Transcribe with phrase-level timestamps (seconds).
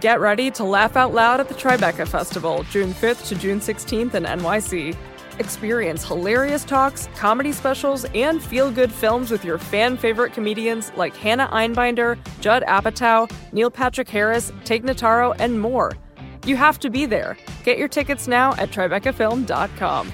[0.00, 4.12] Get ready to laugh out loud at the Tribeca Festival, June 5th to June 16th
[4.12, 4.94] in NYC.
[5.38, 11.16] Experience hilarious talks, comedy specials, and feel good films with your fan favorite comedians like
[11.16, 15.92] Hannah Einbinder, Judd Apatow, Neil Patrick Harris, Tig Notaro, and more.
[16.44, 17.38] You have to be there.
[17.64, 20.12] Get your tickets now at TribecaFilm.com.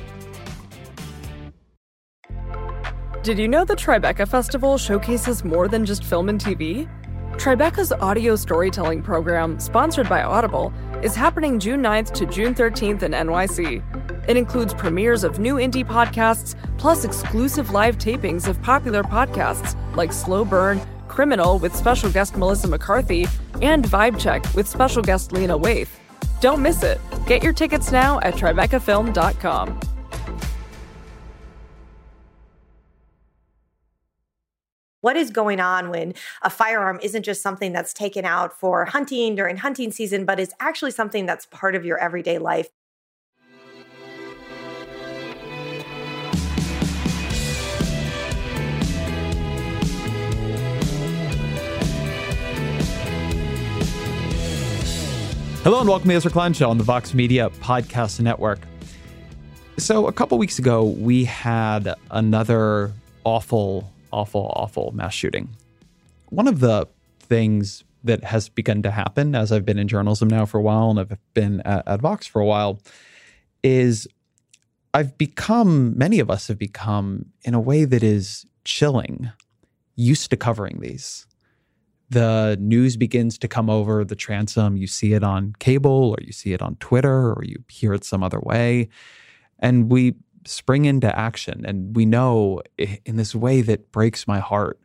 [3.25, 6.89] Did you know the Tribeca Festival showcases more than just film and TV?
[7.39, 13.13] Tribeca's audio storytelling program, sponsored by Audible, is happening June 9th to June 13th in
[13.13, 13.83] NYC.
[14.29, 20.13] It includes premieres of new indie podcasts, plus exclusive live tapings of popular podcasts like
[20.13, 23.27] Slow Burn, Criminal with special guest Melissa McCarthy,
[23.61, 25.89] and Vibe Check with special guest Lena Waithe.
[26.41, 27.01] Don't miss it.
[27.27, 29.92] Get your tickets now at TribecaFilm.com.
[35.03, 39.35] What is going on when a firearm isn't just something that's taken out for hunting
[39.35, 42.69] during hunting season, but is actually something that's part of your everyday life?
[55.65, 58.61] Hello and welcome to the Ezra Klein Show on the Vox Media Podcast Network.
[59.79, 62.93] So, a couple weeks ago, we had another
[63.25, 65.51] awful, awful, awful mass shooting.
[66.31, 66.89] One of the
[67.21, 70.91] things that has begun to happen as I've been in journalism now for a while
[70.91, 72.81] and I've been at, at Vox for a while
[73.63, 74.09] is
[74.93, 79.31] I've become, many of us have become, in a way that is chilling,
[79.95, 81.27] used to covering these
[82.13, 84.77] the news begins to come over the transom.
[84.77, 88.05] You see it on cable, or you see it on Twitter, or you hear it
[88.05, 88.89] some other way.
[89.59, 90.15] And we
[90.45, 91.65] spring into action.
[91.65, 94.81] And we know in this way that breaks my heart,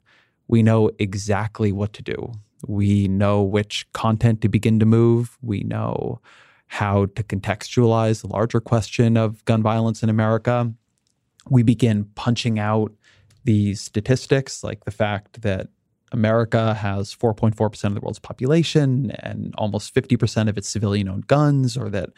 [0.47, 2.31] we know exactly what to do.
[2.67, 5.37] We know which content to begin to move.
[5.41, 6.21] We know
[6.67, 10.73] how to contextualize the larger question of gun violence in America.
[11.49, 12.93] We begin punching out
[13.43, 15.67] these statistics, like the fact that
[16.11, 21.77] America has 4.4% of the world's population and almost 50% of its civilian owned guns,
[21.77, 22.09] or that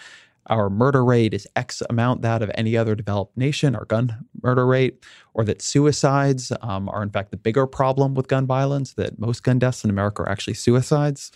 [0.50, 4.66] our murder rate is X amount that of any other developed nation, our gun murder
[4.66, 9.20] rate, or that suicides um, are in fact the bigger problem with gun violence, that
[9.20, 11.32] most gun deaths in America are actually suicides.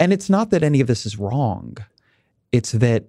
[0.00, 1.76] And it's not that any of this is wrong,
[2.52, 3.04] it's that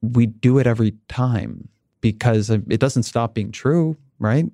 [0.00, 1.68] we do it every time
[2.00, 4.46] because it doesn't stop being true, right?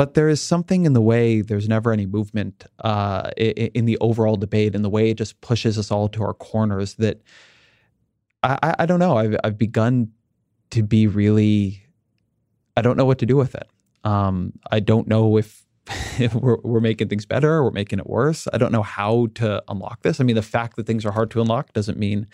[0.00, 4.34] but there is something in the way there's never any movement uh, in, the overall
[4.34, 6.94] debate, in the way it just pushes us all to our corners.
[6.94, 7.20] That
[8.42, 9.16] I, I don't know.
[9.16, 10.12] I've, I've begun
[10.70, 11.82] to be really.
[12.76, 13.68] I don't know what to do with it.
[14.04, 15.66] Um, I don't know if,
[16.18, 18.48] if we're, we're making things better or we're making it worse.
[18.52, 20.20] I don't know how to unlock this.
[20.20, 22.26] I mean, the fact that things are hard to unlock doesn't mean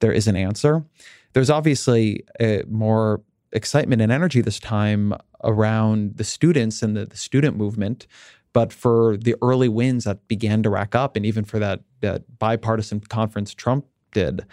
[0.00, 0.84] there is an answer.
[1.32, 7.16] There's obviously a more excitement and energy this time around the students and the, the
[7.16, 8.06] student movement.
[8.52, 12.38] But for the early wins that began to rack up, and even for that, that
[12.38, 14.46] bipartisan conference Trump did,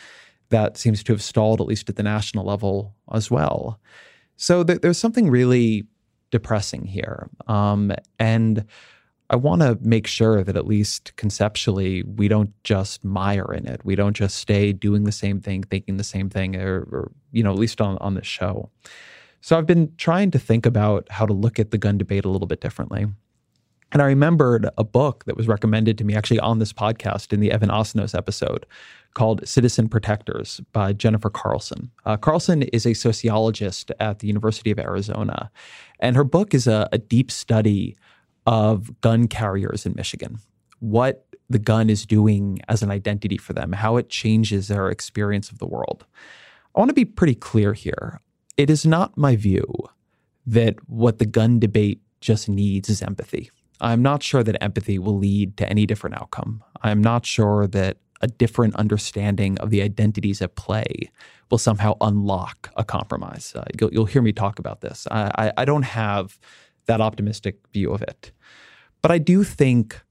[0.50, 3.80] that seems to have stalled, at least at the national level as well.
[4.36, 5.86] So th- there's something really
[6.32, 7.30] depressing here.
[7.48, 8.66] Um, and
[9.30, 13.82] I want to make sure that at least conceptually, we don't just mire in it.
[13.84, 17.42] We don't just stay doing the same thing, thinking the same thing, or, or you
[17.42, 18.70] know, at least on, on this show.
[19.42, 22.30] So I've been trying to think about how to look at the gun debate a
[22.30, 23.08] little bit differently.
[23.92, 27.40] And I remembered a book that was recommended to me actually on this podcast in
[27.40, 28.66] the Evan Osnos episode
[29.14, 31.92] called Citizen Protectors by Jennifer Carlson.
[32.06, 35.50] Uh, Carlson is a sociologist at the University of Arizona,
[36.00, 37.96] and her book is a, a deep study
[38.46, 40.40] of gun carriers in Michigan,
[40.80, 45.50] what the gun is doing as an identity for them, how it changes their experience
[45.50, 46.06] of the world.
[46.76, 48.20] I want to be pretty clear here.
[48.58, 49.66] It is not my view
[50.46, 53.52] that what the gun debate just needs is empathy.
[53.82, 56.64] I'm not sure that empathy will lead to any different outcome.
[56.82, 61.12] I'm not sure that a different understanding of the identities at play
[61.52, 63.54] will somehow unlock a compromise.
[63.56, 65.06] Uh, you'll, you'll, hear me talk about this.
[65.12, 66.40] I, I, I don't have
[66.86, 68.32] that optimistic view of it.
[69.02, 70.02] But I do think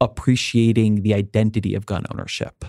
[0.00, 2.64] appreciating the identity of gun ownership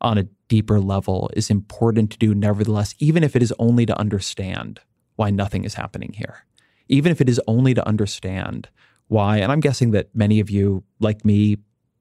[0.00, 3.98] on a deeper level is important to do, nevertheless, even if it is only to
[3.98, 4.80] understand
[5.16, 6.44] why nothing is happening here.
[6.88, 8.68] Even if it is only to understand
[9.08, 11.58] why, and I'm guessing that many of you, like me,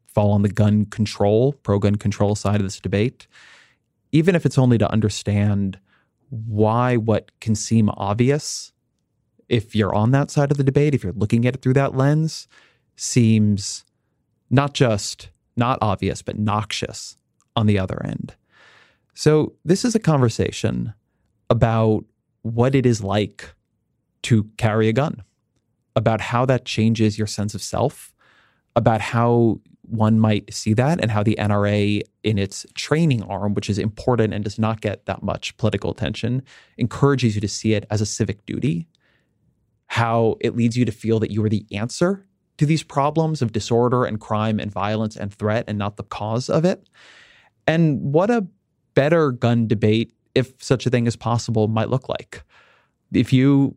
[0.07, 3.27] fall on the gun control, pro gun control side of this debate,
[4.11, 5.79] even if it's only to understand
[6.29, 8.71] why what can seem obvious,
[9.49, 11.95] if you're on that side of the debate, if you're looking at it through that
[11.95, 12.47] lens,
[12.95, 13.85] seems
[14.49, 17.17] not just not obvious, but noxious
[17.55, 18.35] on the other end.
[19.13, 20.93] So, this is a conversation
[21.49, 22.03] about
[22.41, 23.53] what it is like
[24.23, 25.23] to carry a gun,
[25.95, 28.13] about how that changes your sense of self,
[28.75, 33.69] about how one might see that and how the NRA, in its training arm, which
[33.69, 36.41] is important and does not get that much political attention,
[36.77, 38.87] encourages you to see it as a civic duty.
[39.87, 42.25] How it leads you to feel that you are the answer
[42.57, 46.49] to these problems of disorder and crime and violence and threat and not the cause
[46.49, 46.87] of it.
[47.67, 48.47] And what a
[48.93, 52.43] better gun debate, if such a thing is possible, might look like.
[53.13, 53.75] If you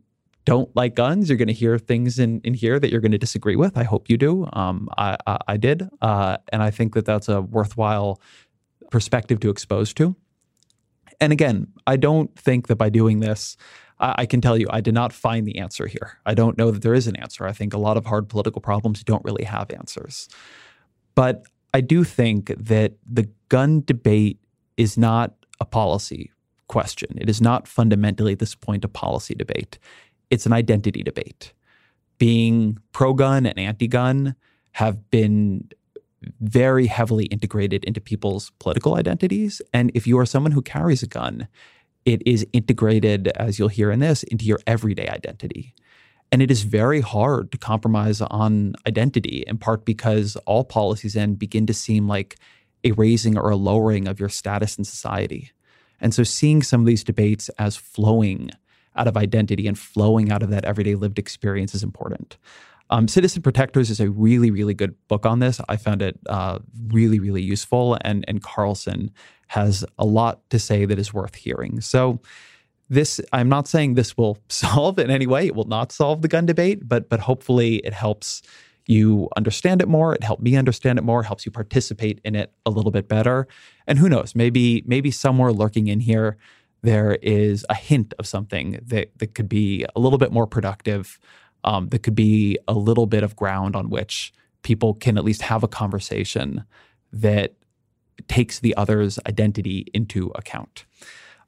[0.49, 3.19] don't like guns, you're going to hear things in, in here that you're going to
[3.19, 3.77] disagree with.
[3.77, 4.49] I hope you do.
[4.53, 5.87] Um, I, I, I, did.
[6.01, 8.19] Uh, and I think that that's a worthwhile
[8.89, 10.15] perspective to expose to.
[11.21, 13.57] And again, I don't think that by doing this,
[13.99, 16.17] I, I can tell you I did not find the answer here.
[16.25, 17.45] I don't know that there is an answer.
[17.45, 20.29] I think a lot of hard political problems don't really have answers.
[21.13, 21.43] But
[21.75, 24.39] I do think that the gun debate
[24.77, 26.31] is not a policy
[26.67, 27.09] question.
[27.21, 29.77] It is not fundamentally at this point a policy debate
[30.29, 31.53] it's an identity debate.
[32.17, 34.35] Being pro gun and anti gun
[34.73, 35.69] have been
[36.41, 39.61] very heavily integrated into people's political identities.
[39.73, 41.47] And if you are someone who carries a gun,
[42.05, 45.73] it is integrated, as you'll hear in this, into your everyday identity.
[46.31, 51.35] And it is very hard to compromise on identity, in part because all policies then
[51.35, 52.37] begin to seem like
[52.83, 55.51] a raising or a lowering of your status in society.
[55.99, 58.51] And so seeing some of these debates as flowing
[58.99, 62.37] out of identity and flowing out of that everyday lived experience is important.
[62.91, 65.61] Um, Citizen Protectors is a really, really good book on this.
[65.69, 69.11] I found it uh, really, really useful, and and Carlson
[69.47, 71.81] has a lot to say that is worth hearing.
[71.81, 72.19] So,
[72.89, 75.45] this I'm not saying this will solve in any way.
[75.45, 78.41] It will not solve the gun debate, but but hopefully it helps
[78.87, 80.15] you understand it more.
[80.15, 81.21] It helped me understand it more.
[81.21, 83.47] Helps you participate in it a little bit better.
[83.85, 84.33] And who knows?
[84.33, 86.37] Maybe maybe somewhere lurking in here
[86.81, 91.19] there is a hint of something that, that could be a little bit more productive,
[91.63, 94.33] um, that could be a little bit of ground on which
[94.63, 96.63] people can at least have a conversation
[97.11, 97.53] that
[98.27, 100.85] takes the other's identity into account.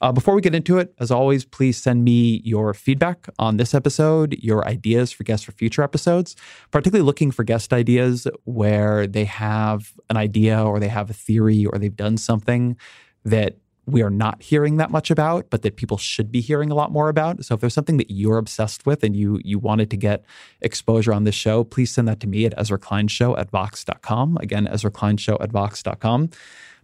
[0.01, 3.75] Uh, before we get into it, as always, please send me your feedback on this
[3.75, 6.35] episode, your ideas for guests for future episodes,
[6.71, 11.67] particularly looking for guest ideas where they have an idea or they have a theory
[11.67, 12.75] or they've done something
[13.23, 16.75] that we are not hearing that much about, but that people should be hearing a
[16.75, 17.43] lot more about.
[17.43, 20.23] So if there's something that you're obsessed with and you you wanted to get
[20.61, 23.07] exposure on this show, please send that to me at Ezra Klein
[23.37, 24.37] at Vox.com.
[24.37, 26.29] Again, Ezra Klein at Vox.com.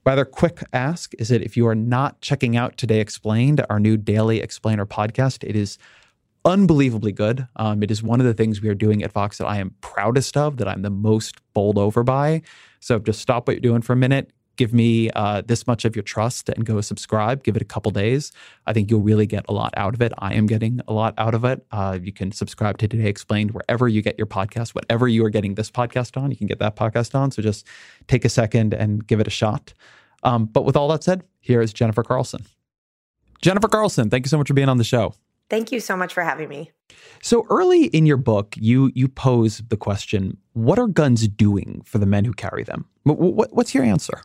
[0.05, 3.97] My quick ask is that if you are not checking out Today Explained, our new
[3.97, 5.77] daily explainer podcast, it is
[6.45, 7.45] unbelievably good.
[7.57, 9.75] Um, it is one of the things we are doing at Vox that I am
[9.81, 12.41] proudest of, that I'm the most bowled over by.
[12.79, 15.95] So just stop what you're doing for a minute, give me uh, this much of
[15.95, 17.44] your trust and go subscribe.
[17.44, 18.31] Give it a couple days.
[18.65, 20.12] I think you'll really get a lot out of it.
[20.18, 21.65] I am getting a lot out of it.
[21.71, 25.30] Uh, you can subscribe to Today Explained wherever you get your podcast, whatever you are
[25.30, 27.31] getting this podcast on, you can get that podcast on.
[27.31, 27.65] So just
[28.07, 29.74] take a second and give it a shot.
[30.24, 32.45] Um, but with all that said, here is Jennifer Carlson.
[33.42, 35.13] Jennifer Carlson, thank you so much for being on the show.
[35.50, 36.71] Thank you so much for having me.
[37.21, 42.00] So early in your book, you you pose the question: What are guns doing for
[42.00, 42.86] the men who carry them?
[43.04, 44.24] What, what's your answer?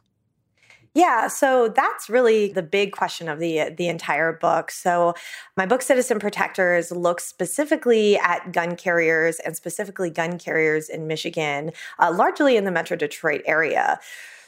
[0.94, 4.70] Yeah, so that's really the big question of the the entire book.
[4.70, 5.14] So
[5.56, 11.72] my book Citizen Protectors looks specifically at gun carriers and specifically gun carriers in Michigan,
[11.98, 13.98] uh, largely in the Metro Detroit area.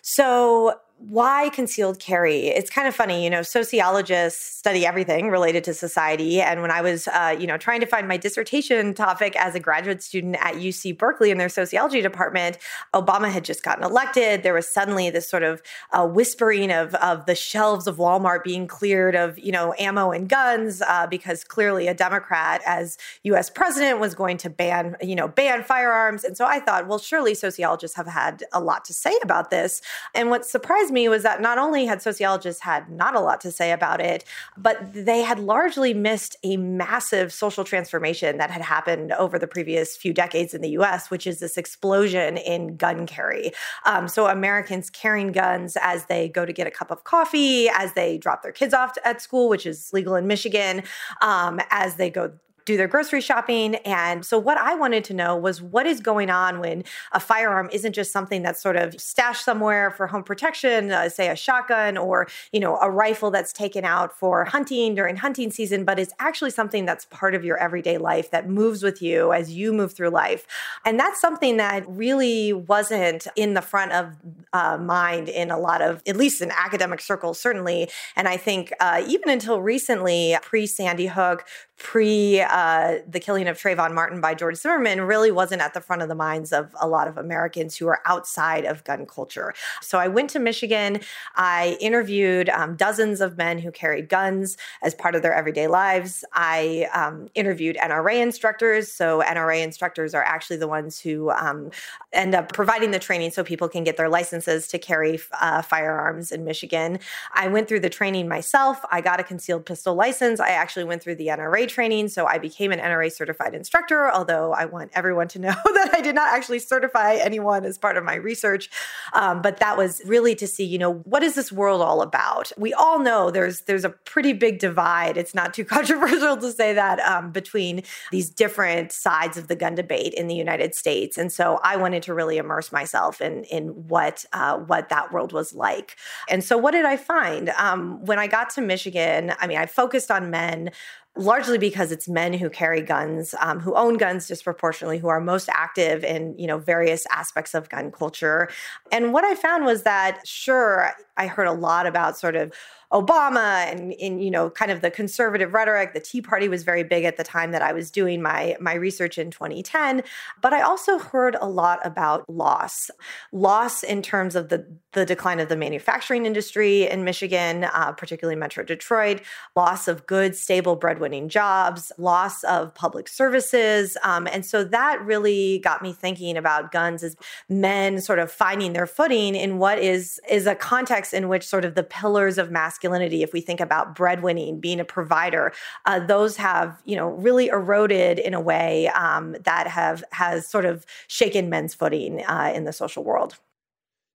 [0.02, 2.46] So why concealed carry?
[2.46, 6.40] It's kind of funny, you know, sociologists study everything related to society.
[6.40, 9.60] And when I was, uh, you know, trying to find my dissertation topic as a
[9.60, 12.58] graduate student at UC Berkeley in their sociology department,
[12.94, 14.44] Obama had just gotten elected.
[14.44, 18.66] There was suddenly this sort of uh, whispering of, of the shelves of Walmart being
[18.66, 23.50] cleared of, you know, ammo and guns uh, because clearly a Democrat as U.S.
[23.50, 26.24] president was going to ban, you know, ban firearms.
[26.24, 29.82] And so I thought, well, surely sociologists have had a lot to say about this.
[30.14, 33.52] And what surprised me was that not only had sociologists had not a lot to
[33.52, 34.24] say about it,
[34.56, 39.96] but they had largely missed a massive social transformation that had happened over the previous
[39.96, 43.52] few decades in the US, which is this explosion in gun carry.
[43.84, 47.92] Um, so Americans carrying guns as they go to get a cup of coffee, as
[47.92, 50.82] they drop their kids off at school, which is legal in Michigan,
[51.20, 52.32] um, as they go
[52.64, 53.76] do their grocery shopping.
[53.76, 57.68] And so, what I wanted to know was what is going on when a firearm
[57.72, 61.96] isn't just something that's sort of stashed somewhere for home protection, uh, say a shotgun
[61.96, 66.12] or you know a rifle that's taken out for hunting during hunting season, but it's
[66.18, 69.92] actually something that's part of your everyday life that moves with you as you move
[69.92, 70.46] through life.
[70.84, 74.16] And that's something that really wasn't in the front of
[74.52, 77.88] uh, mind in a lot of, at least in academic circles, certainly.
[78.16, 81.44] And I think uh, even until recently, pre Sandy Hook,
[81.76, 86.02] pre uh, the killing of Trayvon Martin by George Zimmerman really wasn't at the front
[86.02, 89.52] of the minds of a lot of Americans who are outside of gun culture.
[89.82, 91.00] So I went to Michigan.
[91.34, 96.24] I interviewed um, dozens of men who carried guns as part of their everyday lives.
[96.32, 98.88] I um, interviewed NRA instructors.
[98.90, 101.72] So NRA instructors are actually the ones who um,
[102.12, 106.30] end up providing the training so people can get their licenses to carry uh, firearms
[106.30, 107.00] in Michigan.
[107.32, 108.78] I went through the training myself.
[108.92, 110.38] I got a concealed pistol license.
[110.38, 112.06] I actually went through the NRA training.
[112.10, 116.02] So I became an NRA certified instructor, although I want everyone to know that I
[116.02, 118.68] did not actually certify anyone as part of my research.
[119.14, 122.52] Um, but that was really to see, you know, what is this world all about?
[122.58, 125.16] We all know there's there's a pretty big divide.
[125.16, 129.74] It's not too controversial to say that um, between these different sides of the gun
[129.74, 131.16] debate in the United States.
[131.16, 135.32] And so I wanted to really immerse myself in in what uh, what that world
[135.32, 135.96] was like.
[136.28, 139.32] And so what did I find um, when I got to Michigan?
[139.40, 140.70] I mean, I focused on men
[141.16, 145.48] largely because it's men who carry guns, um, who own guns disproportionately, who are most
[145.52, 148.48] active in you know various aspects of gun culture.
[148.90, 152.52] And what I found was that sure, I heard a lot about sort of
[152.94, 155.94] Obama and in you know kind of the conservative rhetoric.
[155.94, 158.74] The Tea Party was very big at the time that I was doing my my
[158.74, 160.02] research in 2010.
[160.40, 162.90] But I also heard a lot about loss,
[163.32, 168.36] loss in terms of the the decline of the manufacturing industry in Michigan, uh, particularly
[168.36, 169.22] Metro Detroit,
[169.56, 175.58] loss of good, stable, breadwinning jobs, loss of public services, um, and so that really
[175.64, 177.16] got me thinking about guns as
[177.48, 181.64] men sort of finding their footing in what is is a context in which sort
[181.64, 185.52] of the pillars of masculinity masculinity, if we think about breadwinning, being a provider,
[185.86, 190.64] uh, those have you know really eroded in a way um, that have has sort
[190.64, 193.36] of shaken men's footing uh, in the social world.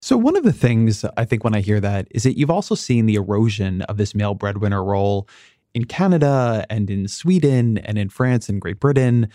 [0.02, 2.76] So, one of the things I think when I hear that is that you've also
[2.76, 5.28] seen the erosion of this male breadwinner role
[5.74, 9.28] in Canada and in Sweden and in France and Great Britain,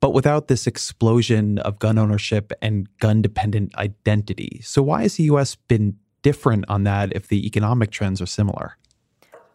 [0.00, 4.60] but without this explosion of gun ownership and gun dependent identity.
[4.62, 8.76] So, why has the US been different on that if the economic trends are similar?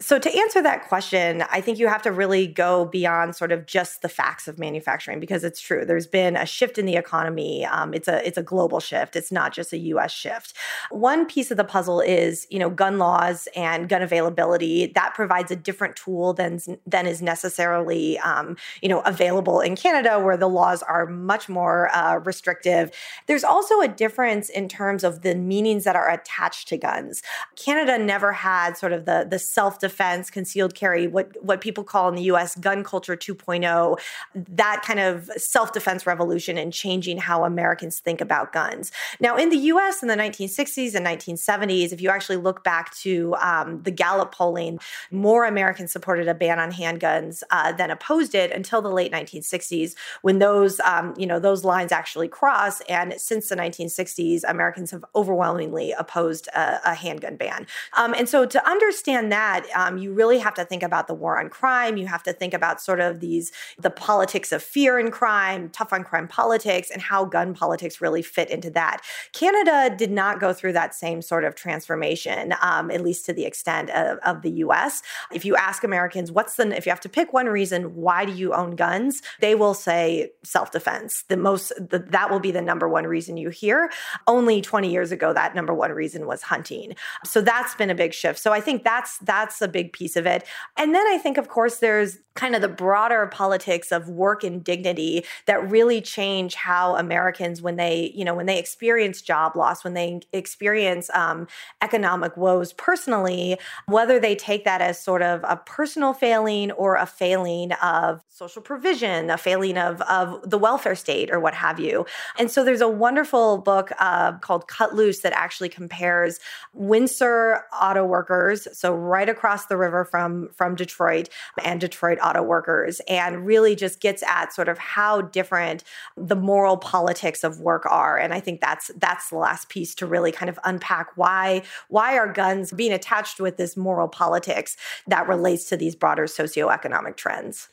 [0.04, 3.66] So, to answer that question, I think you have to really go beyond sort of
[3.66, 5.86] just the facts of manufacturing because it's true.
[5.86, 7.66] There's been a shift in the economy.
[7.66, 9.16] Um, it's a it's a global shift.
[9.16, 10.12] It's not just a U.S.
[10.12, 10.58] shift.
[10.92, 14.88] One piece of the puzzle is you know gun laws and gun availability.
[14.88, 20.20] That provides a different tool than than is necessarily um, you know available in Canada,
[20.20, 22.92] where the laws are much more uh, restrictive.
[23.28, 27.24] There's also a difference in terms of the meanings that are attached to guns.
[27.56, 31.84] Canada never had sort of the the self defense defense, concealed carry, what what people
[31.84, 34.00] call in the US gun culture 2.0,
[34.34, 38.92] that kind of self-defense revolution and changing how Americans think about guns.
[39.20, 43.36] Now, in the US in the 1960s and 1970s, if you actually look back to
[43.36, 44.80] um, the Gallup polling,
[45.12, 49.94] more Americans supported a ban on handguns uh, than opposed it until the late 1960s,
[50.24, 52.82] when those um, you know those lines actually cross.
[52.82, 57.68] And since the 1960s, Americans have overwhelmingly opposed a, a handgun ban.
[57.94, 61.40] Um, and so, to understand that, um, you really have to think about the war
[61.40, 61.98] on crime.
[61.98, 65.94] You have to think about sort of these the politics of fear and crime, tough
[65.94, 69.02] on crime politics, and how gun politics really fit into that.
[69.32, 73.46] Canada did not go through that same sort of transformation, um, at least to the
[73.46, 75.02] extent of, of the U.S.
[75.32, 78.32] If you ask Americans, what's the if you have to pick one reason why do
[78.32, 81.24] you own guns, they will say self defense.
[81.28, 83.92] The most the, that will be the number one reason you hear.
[84.28, 86.96] Only 20 years ago, that number one reason was hunting.
[87.26, 88.40] So that's been a big shift.
[88.40, 90.46] So I think that's that's a big piece of it.
[90.78, 94.64] And then I think, of course, there's kind of the broader politics of work and
[94.64, 99.84] dignity that really change how Americans, when they, you know, when they experience job loss,
[99.84, 101.48] when they experience um,
[101.84, 103.56] economic woes personally,
[103.86, 108.64] whether they take that as sort of a personal failing or a failing of social
[108.64, 112.04] provision, a failing of, of the welfare state or what have you.
[112.40, 116.40] And so there's a wonderful book uh, called Cut Loose that actually compares
[116.74, 121.30] Windsor auto workers, so right across the river from, from Detroit
[121.64, 125.84] and Detroit auto workers and really just gets at sort of how different
[126.18, 128.18] the moral politics of work are.
[128.18, 132.18] And I think that's that's the last piece to really kind of unpack why why
[132.18, 134.76] are guns being attached with this moral politics
[135.08, 137.70] that relates to these broader socioeconomic trends.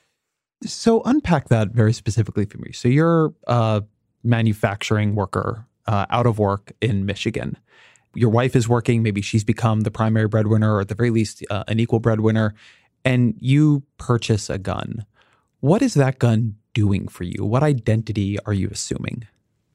[0.64, 2.72] So unpack that very specifically for me.
[2.72, 3.82] So you're a
[4.22, 7.56] manufacturing worker uh, out of work in Michigan.
[8.14, 9.02] Your wife is working.
[9.02, 12.54] Maybe she's become the primary breadwinner, or at the very least, uh, an equal breadwinner.
[13.04, 15.06] And you purchase a gun.
[15.60, 17.44] What is that gun doing for you?
[17.44, 19.26] What identity are you assuming?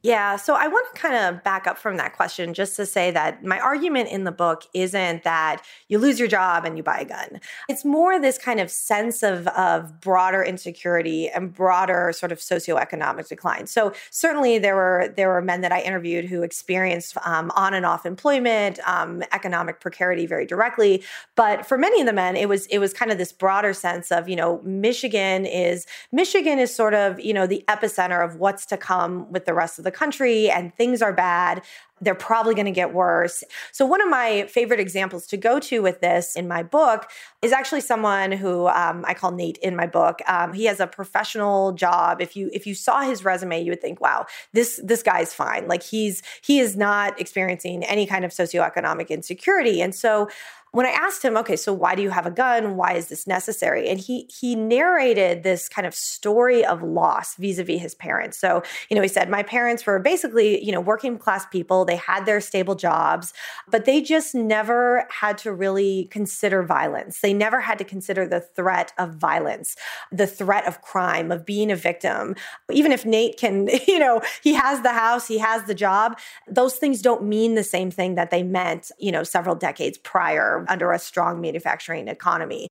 [0.06, 3.10] Yeah, so I want to kind of back up from that question just to say
[3.10, 7.00] that my argument in the book isn't that you lose your job and you buy
[7.00, 7.42] a gun.
[7.68, 13.28] It's more this kind of sense of, of broader insecurity and broader sort of socioeconomic
[13.28, 13.66] decline.
[13.66, 17.84] So certainly there were there were men that I interviewed who experienced um, on and
[17.84, 21.04] off employment, um, economic precarity very directly.
[21.36, 24.12] But for many of the men, it was it was kind of this broader sense
[24.12, 28.68] of you know Michigan is Michigan is sort of you know the epicenter of what's
[28.68, 31.64] to come with the rest of the country and things are bad.
[32.02, 33.44] They're probably going to get worse.
[33.72, 37.10] So, one of my favorite examples to go to with this in my book
[37.42, 40.20] is actually someone who um, I call Nate in my book.
[40.28, 42.22] Um, he has a professional job.
[42.22, 45.68] If you if you saw his resume, you would think, "Wow, this this guy's fine.
[45.68, 50.28] Like he's he is not experiencing any kind of socioeconomic insecurity." And so,
[50.76, 52.76] when I asked him, okay, so why do you have a gun?
[52.76, 53.88] Why is this necessary?
[53.88, 58.38] And he he narrated this kind of story of loss vis-a-vis his parents.
[58.38, 61.85] So, you know, he said, my parents were basically, you know, working class people.
[61.86, 63.34] They had their stable jobs,
[63.70, 67.22] but they just never had to really consider violence.
[67.22, 69.76] They never had to consider the threat of violence,
[70.12, 72.36] the threat of crime, of being a victim.
[72.72, 76.76] Even if Nate can, you know, he has the house, he has the job, those
[76.76, 80.92] things don't mean the same thing that they meant, you know, several decades prior under
[80.92, 82.68] a strong manufacturing economy.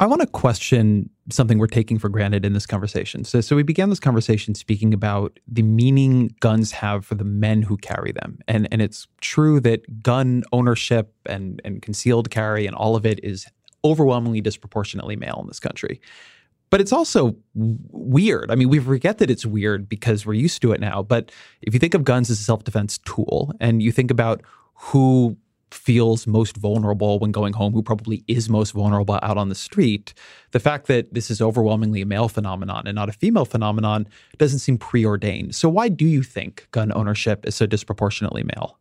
[0.00, 3.24] I want to question something we're taking for granted in this conversation.
[3.24, 7.62] So, so we began this conversation speaking about the meaning guns have for the men
[7.62, 8.38] who carry them.
[8.48, 13.20] And, and it's true that gun ownership and, and concealed carry and all of it
[13.22, 13.46] is
[13.84, 16.00] overwhelmingly disproportionately male in this country.
[16.70, 18.50] But it's also weird.
[18.50, 21.02] I mean, we forget that it's weird because we're used to it now.
[21.02, 21.30] But
[21.60, 24.42] if you think of guns as a self defense tool and you think about
[24.74, 25.36] who
[25.72, 30.14] feels most vulnerable when going home, who probably is most vulnerable out on the street,
[30.52, 34.06] the fact that this is overwhelmingly a male phenomenon and not a female phenomenon
[34.38, 35.54] doesn't seem preordained.
[35.54, 38.78] So, why do you think gun ownership is so disproportionately male?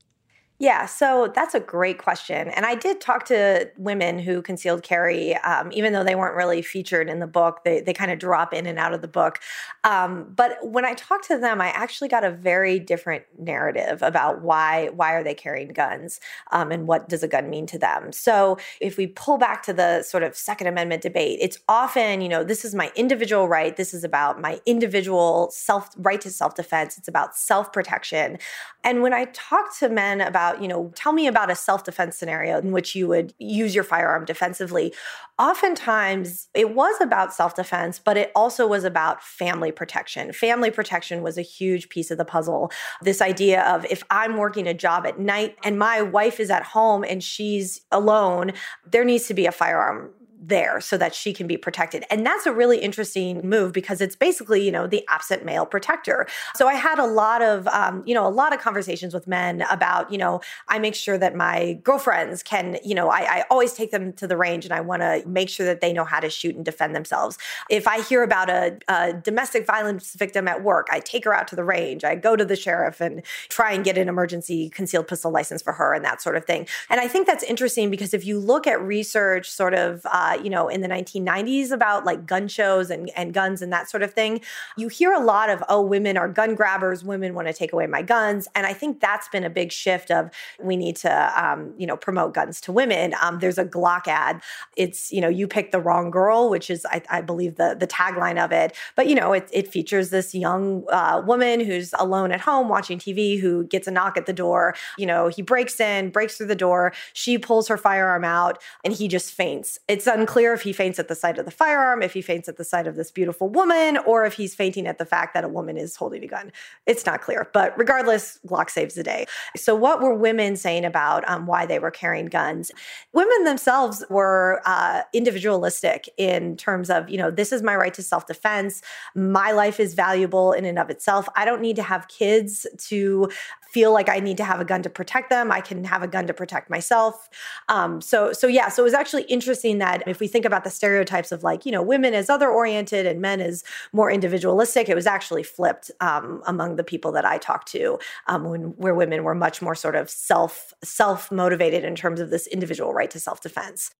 [0.62, 2.50] Yeah, so that's a great question.
[2.50, 6.62] And I did talk to women who concealed carry, um, even though they weren't really
[6.62, 9.40] featured in the book, they, they kind of drop in and out of the book.
[9.83, 14.44] Um, but when I talked to them, I actually got a very different narrative about
[14.44, 16.20] why, why are they carrying guns
[16.51, 18.12] um, and what does a gun mean to them.
[18.12, 22.29] So if we pull back to the sort of Second Amendment debate, it's often, you
[22.29, 23.75] know, this is my individual right.
[23.75, 27.00] This is about my individual self right to self defense.
[27.00, 28.38] It's about self protection.
[28.83, 31.83] And when I talk to men about about, you know, tell me about a self
[31.83, 34.94] defense scenario in which you would use your firearm defensively.
[35.40, 40.33] Oftentimes, it was about self defense, but it also was about family protection.
[40.33, 42.72] Family protection was a huge piece of the puzzle.
[43.01, 46.64] This idea of if I'm working a job at night and my wife is at
[46.64, 48.53] home and she's alone,
[48.90, 50.11] there needs to be a firearm
[50.42, 52.04] there so that she can be protected.
[52.10, 56.27] And that's a really interesting move because it's basically, you know, the absent male protector.
[56.56, 59.64] So I had a lot of, um, you know, a lot of conversations with men
[59.70, 63.74] about, you know, I make sure that my girlfriends can, you know, I, I always
[63.74, 66.20] take them to the range and I want to make sure that they know how
[66.20, 67.38] to shoot and defend themselves.
[67.70, 71.48] If I hear about a, a domestic violence victim at work, I take her out
[71.50, 72.04] to the range.
[72.04, 75.74] I go to the sheriff and try and get an emergency concealed pistol license for
[75.74, 76.68] her and that sort of thing.
[76.90, 80.44] And I think that's interesting because if you look at research sort of, uh, uh,
[80.44, 84.03] you know, in the 1990s about like gun shows and, and guns and that sort
[84.03, 84.41] of thing,
[84.77, 87.87] you hear a lot of, oh, women are gun grabbers, women want to take away
[87.87, 88.48] my guns.
[88.55, 90.29] And I think that's been a big shift of
[90.61, 93.13] we need to, um, you know, promote guns to women.
[93.22, 94.41] Um, there's a Glock ad.
[94.77, 97.87] It's, you know, you pick the wrong girl, which is, I, I believe, the, the
[97.87, 98.75] tagline of it.
[98.96, 102.98] But, you know, it, it features this young uh, woman who's alone at home watching
[102.98, 104.75] TV who gets a knock at the door.
[104.98, 106.94] You know, he breaks in, breaks through the door.
[107.13, 109.79] She pulls her firearm out and he just faints.
[109.87, 112.48] It's un- unclear if he faints at the sight of the firearm, if he faints
[112.48, 115.44] at the sight of this beautiful woman, or if he's fainting at the fact that
[115.44, 116.51] a woman is holding a gun.
[116.86, 117.50] It's not clear.
[117.53, 119.25] But regardless, Glock saves the day.
[119.55, 122.72] So, what were women saying about um, why they were carrying guns?
[123.14, 128.03] Women themselves were uh, individualistic in terms of, you know, this is my right to
[128.03, 128.81] self defense.
[129.16, 131.27] My life is valuable in and of itself.
[131.36, 133.29] I don't need to have kids to
[133.72, 135.51] feel like I need to have a gun to protect them.
[135.51, 137.29] I can have a gun to protect myself.
[137.70, 140.70] Um, so, so yeah, so it was actually interesting that if we think about the
[140.70, 144.96] stereotypes of like, you know, women as other oriented and men as more individualistic, it
[144.96, 149.24] was actually flipped um, among the people that I talked to, um, when, where women
[149.24, 153.20] were much more sort of self self motivated in terms of this individual right to
[153.20, 153.92] self defense.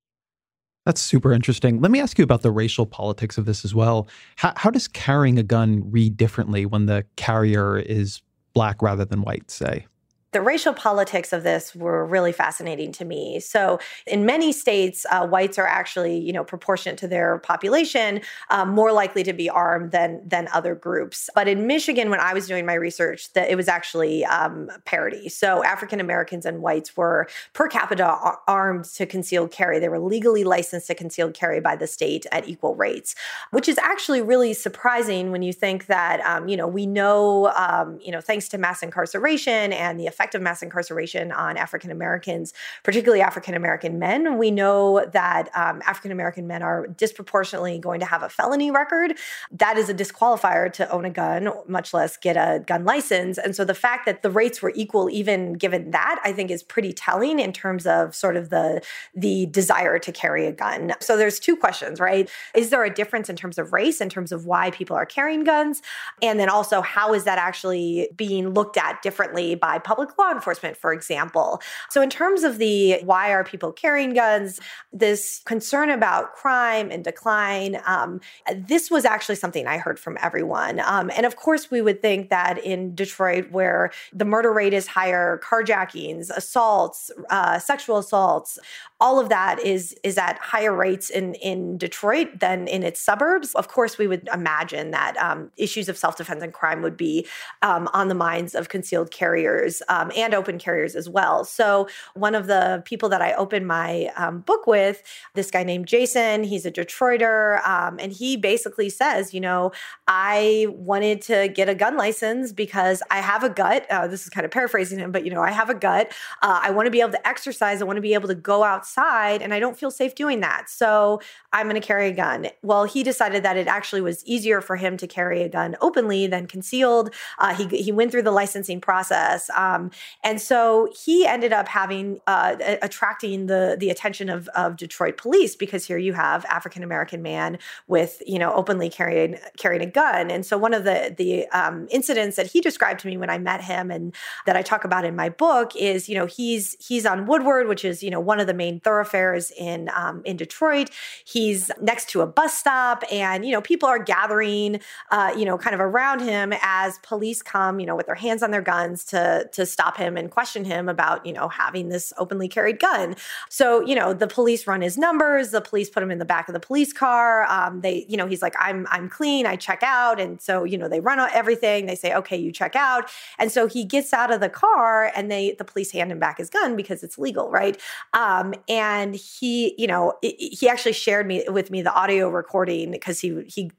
[0.86, 1.80] That's super interesting.
[1.80, 4.08] Let me ask you about the racial politics of this as well.
[4.38, 8.22] How, how does carrying a gun read differently when the carrier is
[8.54, 9.88] black rather than white, say?
[10.32, 13.40] The racial politics of this were really fascinating to me.
[13.40, 18.70] So, in many states, uh, whites are actually, you know, proportionate to their population, um,
[18.70, 21.30] more likely to be armed than than other groups.
[21.36, 25.28] But in Michigan, when I was doing my research, that it was actually um, parity.
[25.28, 28.16] So, African Americans and whites were per capita
[28.48, 29.80] armed to concealed carry.
[29.80, 33.16] They were legally licensed to concealed carry by the state at equal rates,
[33.52, 38.00] which is actually really surprising when you think that, um, you know, we know, um,
[38.02, 42.54] you know, thanks to mass incarceration and the effect of mass incarceration on African Americans,
[42.84, 44.38] particularly African American men.
[44.38, 49.18] We know that um, African American men are disproportionately going to have a felony record.
[49.52, 53.38] That is a disqualifier to own a gun, much less get a gun license.
[53.38, 56.64] And so the fact that the rates were equal, even given that, I think is
[56.64, 58.82] pretty telling in terms of sort of the
[59.16, 60.94] the desire to carry a gun.
[61.00, 62.30] So there's two questions, right?
[62.56, 65.44] Is there a difference in terms of race, in terms of why people are carrying
[65.44, 65.82] guns?
[66.22, 70.78] And then also, how is that actually being looked at differently by public law enforcement,
[70.78, 71.62] for example.
[71.90, 74.60] So, in terms of the why are people carrying guns,
[74.92, 78.22] this concern about crime and decline, um,
[78.56, 80.80] this was actually something I heard from everyone.
[80.82, 84.88] Um, and of course, we would think that in Detroit, where the murder rate is
[84.88, 88.60] higher, carjackings, assaults, uh, sexual assaults,
[89.00, 93.54] all of that is is at higher rates in in Detroit than in its suburbs.
[93.56, 97.28] Of course, we would imagine that um, issues of self defense and crime would be
[97.62, 101.46] um, on the minds of concealed carriers um, and open carriers as well.
[101.46, 105.04] So one of the people that I opened my um, book with,
[105.36, 109.72] this guy named Jason, he's a Detroiter, um, and he basically says, you know,
[110.08, 113.86] I wanted to get a gun license because I have a gut.
[113.90, 116.12] Uh, this is kind of paraphrasing him, but you know, I have a gut.
[116.42, 117.82] Uh, I want to be able to exercise.
[117.82, 120.70] I want to be able to go outside and I don't feel safe doing that.
[120.70, 121.22] So
[121.54, 122.48] I'm going to carry a gun.
[122.62, 126.28] Well, he decided that it actually was easier for him to carry a gun openly
[126.28, 127.14] than concealed.
[127.40, 129.50] Uh, he, he went through the licensing process.
[129.56, 129.91] Um,
[130.24, 135.56] and so he ended up having, uh, attracting the, the attention of, of Detroit police
[135.56, 140.30] because here you have African American man with, you know, openly carrying, carrying a gun.
[140.30, 143.38] And so one of the, the um, incidents that he described to me when I
[143.38, 144.14] met him and
[144.46, 147.86] that I talk about in my book is, you know, he's, he's on Woodward, which
[147.86, 150.90] is, you know, one of the main thoroughfares in um, in Detroit.
[151.26, 154.80] He's next to a bus stop, and you know people are gathering,
[155.12, 158.44] uh, you know, kind of around him as police come, you know, with their hands
[158.44, 162.14] on their guns to to stop him and question him about you know having this
[162.18, 163.16] openly carried gun.
[163.50, 165.52] So you know the police run his numbers.
[165.52, 167.46] The police put him in the back of the police car.
[167.50, 169.46] Um, they you know he's like I'm I'm clean.
[169.46, 171.86] I check out, and so you know they run everything.
[171.86, 175.32] They say okay you check out, and so he gets out of the car, and
[175.32, 177.80] they the police hand him back his gun because it's legal, right?
[178.14, 183.20] Um, and he you know he actually shared me with me the audio recording because
[183.20, 183.72] he he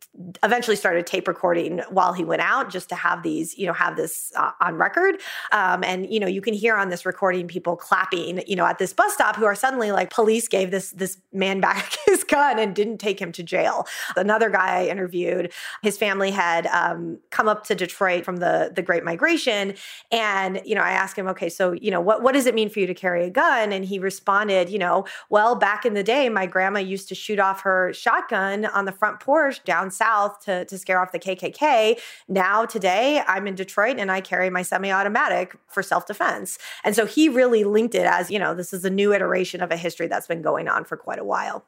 [0.43, 3.97] eventually started tape recording while he went out just to have these you know have
[3.97, 5.17] this uh, on record
[5.53, 8.79] um, and you know you can hear on this recording people clapping you know at
[8.79, 12.59] this bus stop who are suddenly like police gave this this man back his gun
[12.59, 15.53] and didn't take him to jail another guy i interviewed
[15.83, 19.75] his family had um, come up to detroit from the the great migration
[20.11, 22.69] and you know i asked him okay so you know what what does it mean
[22.69, 26.03] for you to carry a gun and he responded you know, well, back in the
[26.03, 30.41] day, my grandma used to shoot off her shotgun on the front porch down south
[30.45, 31.99] to, to scare off the KKK.
[32.29, 36.59] Now, today, I'm in Detroit and I carry my semi automatic for self defense.
[36.85, 39.71] And so he really linked it as, you know, this is a new iteration of
[39.71, 41.67] a history that's been going on for quite a while.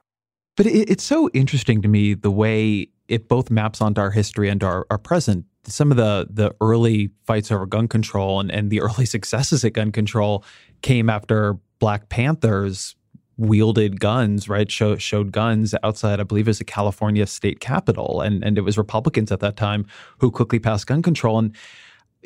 [0.57, 4.49] But it, it's so interesting to me the way it both maps onto our history
[4.49, 8.71] and our, our present some of the the early fights over gun control and, and
[8.71, 10.45] the early successes at gun control
[10.83, 12.95] came after Black Panthers
[13.37, 14.71] wielded guns, right?
[14.71, 18.63] Show, showed guns outside, I believe, it was the California state capitol, and and it
[18.63, 19.87] was Republicans at that time
[20.19, 21.39] who quickly passed gun control.
[21.39, 21.55] And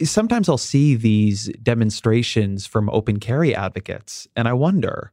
[0.05, 5.13] sometimes I'll see these demonstrations from open carry advocates, and I wonder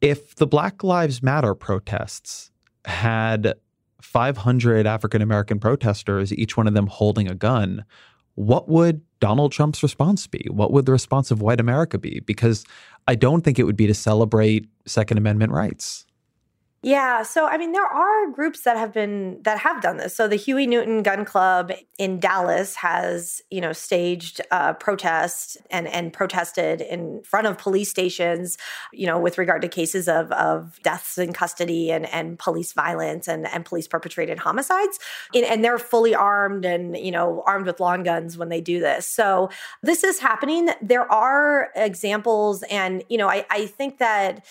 [0.00, 2.50] if the Black Lives Matter protests
[2.84, 3.54] had
[4.00, 7.84] 500 African American protesters, each one of them holding a gun,
[8.34, 10.46] what would Donald Trump's response be?
[10.50, 12.20] What would the response of white America be?
[12.20, 12.64] Because
[13.06, 16.06] I don't think it would be to celebrate Second Amendment rights.
[16.82, 20.16] Yeah, so I mean there are groups that have been that have done this.
[20.16, 25.86] So the Huey Newton Gun Club in Dallas has, you know, staged uh, protests and
[25.88, 28.56] and protested in front of police stations,
[28.94, 33.28] you know, with regard to cases of of deaths in custody and and police violence
[33.28, 34.98] and and police perpetrated homicides.
[35.34, 38.80] And, and they're fully armed and, you know, armed with long guns when they do
[38.80, 39.06] this.
[39.06, 39.50] So
[39.82, 40.70] this is happening.
[40.80, 44.46] There are examples and, you know, I I think that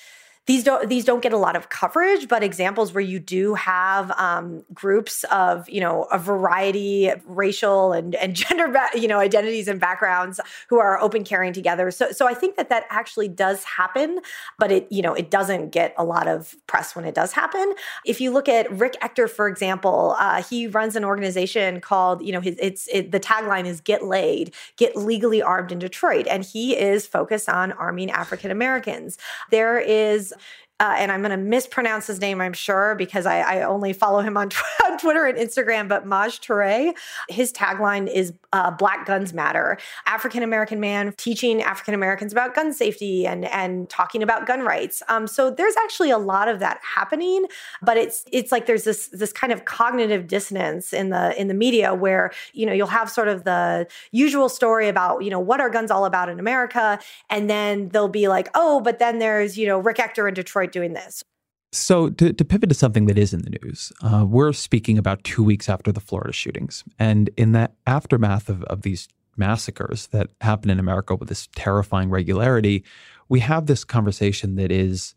[0.49, 4.09] these don't these don't get a lot of coverage, but examples where you do have
[4.17, 9.67] um, groups of you know a variety, of racial and and gender you know identities
[9.67, 11.91] and backgrounds who are open carrying together.
[11.91, 14.21] So so I think that that actually does happen,
[14.57, 17.75] but it you know it doesn't get a lot of press when it does happen.
[18.03, 22.31] If you look at Rick Ector, for example, uh, he runs an organization called you
[22.31, 26.43] know his it's it, the tagline is "Get Laid, Get Legally Armed in Detroit," and
[26.43, 29.19] he is focused on arming African Americans.
[29.51, 30.33] There is
[30.79, 34.21] uh, and I'm going to mispronounce his name, I'm sure, because I, I only follow
[34.21, 35.89] him on, tw- on, Twitter and Instagram.
[35.89, 36.93] But Maj Toure,
[37.27, 42.73] his tagline is uh, "Black Guns Matter." African American man teaching African Americans about gun
[42.73, 45.01] safety and and talking about gun rights.
[45.07, 47.45] Um, so there's actually a lot of that happening,
[47.81, 51.53] but it's it's like there's this this kind of cognitive dissonance in the in the
[51.53, 55.59] media where you know you'll have sort of the usual story about you know what
[55.59, 59.57] are guns all about in America, and then they'll be like, oh, but then there's
[59.57, 61.23] you know Rick Ector in Detroit doing this.
[61.71, 65.23] So, to, to pivot to something that is in the news, uh, we're speaking about
[65.23, 66.83] two weeks after the Florida shootings.
[66.97, 72.09] And in the aftermath of, of these massacres that happen in America with this terrifying
[72.09, 72.83] regularity,
[73.29, 75.13] we have this conversation that is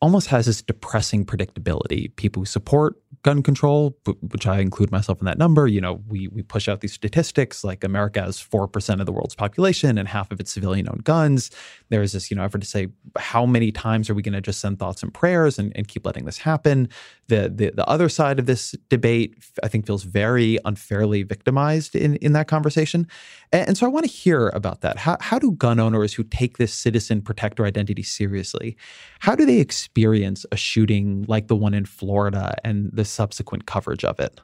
[0.00, 2.14] almost has this depressing predictability.
[2.16, 3.94] People who support gun control,
[4.32, 7.62] which I include myself in that number, you know, we we push out these statistics
[7.62, 11.50] like America has four percent of the world's population and half of its civilian-owned guns.
[11.90, 14.40] There is this, you know, effort to say how many times are we going to
[14.40, 16.88] just send thoughts and prayers and, and keep letting this happen?
[17.28, 22.16] The, the the other side of this debate, I think, feels very unfairly victimized in
[22.16, 23.06] in that conversation,
[23.52, 24.96] and, and so I want to hear about that.
[24.96, 28.78] How how do gun owners who take this citizen protector identity seriously,
[29.18, 34.04] how do they experience a shooting like the one in Florida and the subsequent coverage
[34.04, 34.40] of it?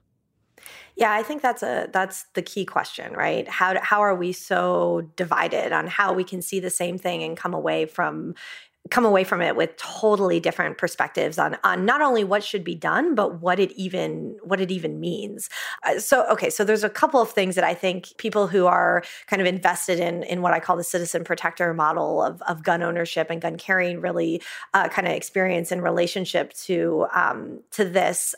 [0.96, 3.46] Yeah, I think that's a that's the key question, right?
[3.46, 7.36] How how are we so divided on how we can see the same thing and
[7.36, 8.34] come away from
[8.90, 12.74] come away from it with totally different perspectives on on not only what should be
[12.74, 15.48] done but what it even what it even means.
[15.84, 19.02] Uh, so okay so there's a couple of things that i think people who are
[19.26, 22.82] kind of invested in in what i call the citizen protector model of, of gun
[22.82, 24.40] ownership and gun carrying really
[24.74, 28.34] uh, kind of experience in relationship to um, to this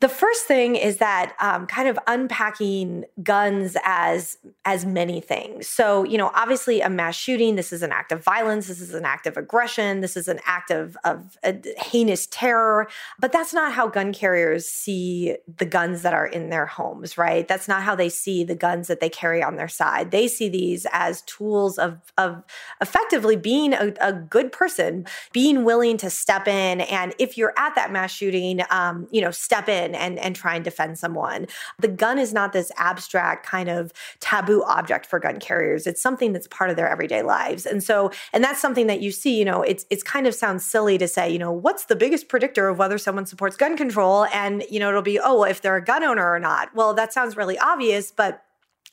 [0.00, 5.68] the first thing is that um, kind of unpacking guns as as many things.
[5.68, 7.56] So you know, obviously, a mass shooting.
[7.56, 8.68] This is an act of violence.
[8.68, 10.02] This is an act of aggression.
[10.02, 11.38] This is an act of of
[11.78, 12.88] heinous terror.
[13.18, 17.16] But that's not how gun carriers see the guns that are in their homes.
[17.16, 17.48] Right.
[17.48, 20.10] That's not how they see the guns that they carry on their side.
[20.10, 22.44] They see these as tools of of
[22.82, 27.74] effectively being a, a good person, being willing to step in, and if you're at
[27.76, 31.46] that mass shooting, um, you know, step in and, and try and defend someone.
[31.78, 35.86] The gun is not this abstract kind of taboo object for gun carriers.
[35.86, 37.66] It's something that's part of their everyday lives.
[37.66, 40.64] And so, and that's something that you see, you know, it's it's kind of sounds
[40.64, 44.26] silly to say, you know, what's the biggest predictor of whether someone supports gun control?
[44.32, 46.74] And, you know, it'll be, oh, if they're a gun owner or not.
[46.74, 48.45] Well, that sounds really obvious, but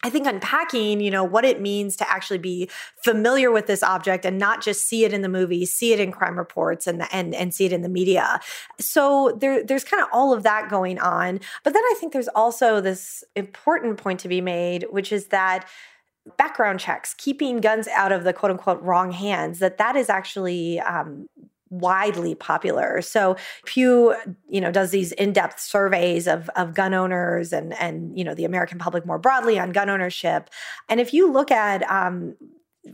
[0.04, 2.70] I think unpacking, you know, what it means to actually be
[3.02, 6.12] familiar with this object and not just see it in the movies, see it in
[6.12, 8.39] crime reports and and and see it in the media.
[8.80, 11.39] So there there's kind of all of that going on.
[11.63, 15.68] But then I think there's also this important point to be made, which is that
[16.38, 20.80] background checks, keeping guns out of the quote unquote wrong hands, that that is actually
[20.80, 21.28] um,
[21.74, 23.02] widely popular.
[23.02, 24.16] So Pew,
[24.50, 28.46] you know, does these in-depth surveys of, of gun owners and and you know the
[28.46, 30.50] American public more broadly on gun ownership.
[30.90, 32.36] And if you look at um,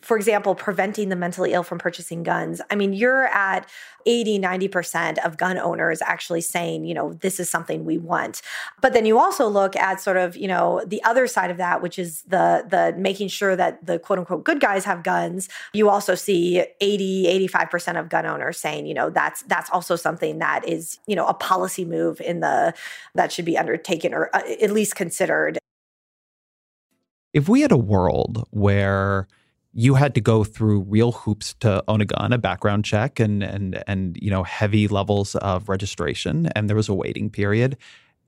[0.01, 2.61] for example, preventing the mentally ill from purchasing guns.
[2.69, 3.67] I mean, you're at
[4.05, 8.41] 80, 90% of gun owners actually saying, you know, this is something we want.
[8.81, 11.81] But then you also look at sort of, you know, the other side of that,
[11.81, 15.49] which is the the making sure that the quote unquote good guys have guns.
[15.73, 20.37] You also see 80, 85% of gun owners saying, you know, that's that's also something
[20.37, 22.73] that is, you know, a policy move in the
[23.15, 25.57] that should be undertaken or uh, at least considered.
[27.33, 29.27] If we had a world where
[29.73, 33.43] you had to go through real hoops to own a gun, a background check, and
[33.43, 37.77] and and you know heavy levels of registration, and there was a waiting period,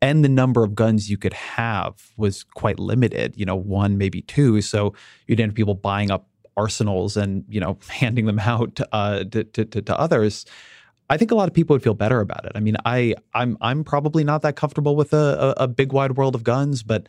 [0.01, 3.33] and the number of guns you could have was quite limited.
[3.37, 4.93] You know, one maybe two, so
[5.27, 6.27] you'd end people buying up
[6.57, 10.45] arsenals and you know handing them out uh, to, to, to others.
[11.09, 12.53] I think a lot of people would feel better about it.
[12.55, 16.17] I mean, I I'm I'm probably not that comfortable with a, a, a big wide
[16.17, 17.07] world of guns, but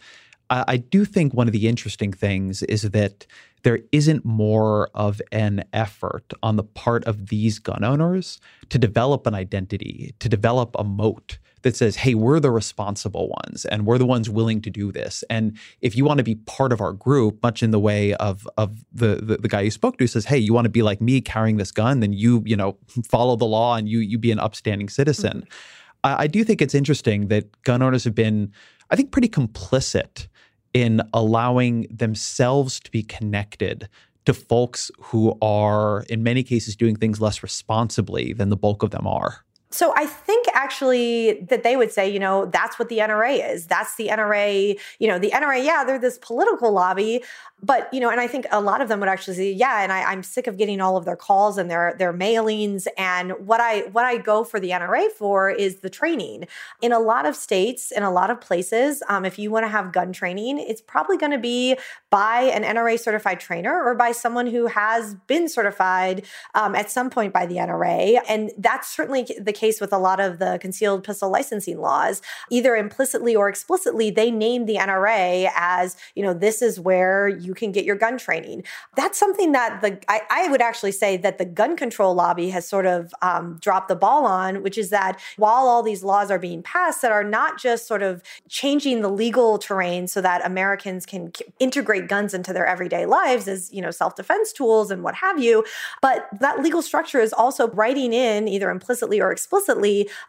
[0.52, 3.26] I, I do think one of the interesting things is that
[3.62, 9.26] there isn't more of an effort on the part of these gun owners to develop
[9.26, 13.98] an identity, to develop a moat that says, hey, we're the responsible ones and we're
[13.98, 15.22] the ones willing to do this.
[15.30, 18.48] And if you want to be part of our group, much in the way of
[18.56, 21.00] of the, the, the guy you spoke to says, hey, you want to be like
[21.00, 22.76] me carrying this gun, then you, you know,
[23.08, 25.42] follow the law and you you be an upstanding citizen.
[25.42, 26.04] Mm-hmm.
[26.04, 28.52] I, I do think it's interesting that gun owners have been,
[28.90, 30.26] I think, pretty complicit
[30.74, 33.88] in allowing themselves to be connected
[34.24, 38.90] to folks who are, in many cases, doing things less responsibly than the bulk of
[38.90, 39.44] them are.
[39.72, 43.66] So I think actually that they would say, you know, that's what the NRA is.
[43.66, 47.22] That's the NRA, you know, the NRA, yeah, they're this political lobby,
[47.62, 49.92] but you know, and I think a lot of them would actually say, yeah, and
[49.92, 52.87] I, am sick of getting all of their calls and their their mailings.
[52.98, 56.48] And what I what I go for the NRA for is the training.
[56.80, 59.68] In a lot of states, in a lot of places, um, if you want to
[59.68, 61.76] have gun training, it's probably going to be
[62.11, 67.11] by an NRA certified trainer or by someone who has been certified um, at some
[67.11, 68.18] point by the NRA.
[68.28, 72.20] And that's certainly the case with a lot of the concealed pistol licensing laws.
[72.51, 77.55] Either implicitly or explicitly, they name the NRA as you know this is where you
[77.55, 78.64] can get your gun training.
[78.96, 82.66] That's something that the I, I would actually say that the gun control lobby has
[82.66, 86.40] sort of um, dropped the ball on, which is that while all these laws are
[86.40, 91.07] being passed that are not just sort of changing the legal terrain so that Americans
[91.07, 95.38] can integrate guns into their everyday lives as you know self-defense tools and what have
[95.38, 95.64] you,
[96.01, 99.51] but that legal structure is also writing in either implicitly or explicitly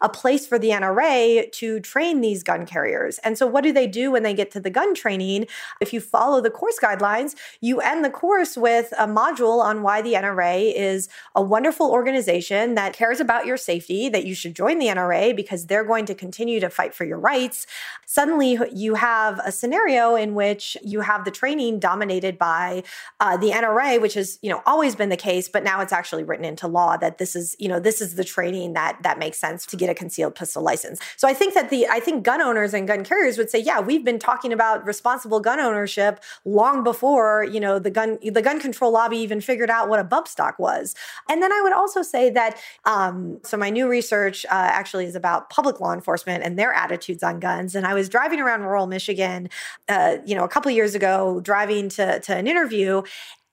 [0.00, 3.18] a place for the NRA to train these gun carriers.
[3.18, 5.46] And so what do they do when they get to the gun training?
[5.80, 10.02] If you follow the course guidelines you end the course with a module on why
[10.02, 14.78] the NRA is a wonderful organization that cares about your safety, that you should join
[14.78, 17.66] the NRA because they're going to continue to fight for your rights.
[18.06, 22.82] Suddenly, you have a scenario in which you have the training dominated by
[23.20, 26.24] uh, the NRA, which has you know always been the case, but now it's actually
[26.24, 29.38] written into law that this is you know this is the training that that makes
[29.38, 31.00] sense to get a concealed pistol license.
[31.16, 33.80] So I think that the I think gun owners and gun carriers would say, yeah,
[33.80, 38.40] we've been talking about responsible gun ownership long before before you know the gun the
[38.40, 40.94] gun control lobby even figured out what a bump stock was.
[41.28, 45.14] And then I would also say that um, so my new research uh, actually is
[45.14, 47.74] about public law enforcement and their attitudes on guns.
[47.74, 49.48] And I was driving around rural Michigan,
[49.88, 53.02] uh, you know, a couple years ago, driving to to an interview,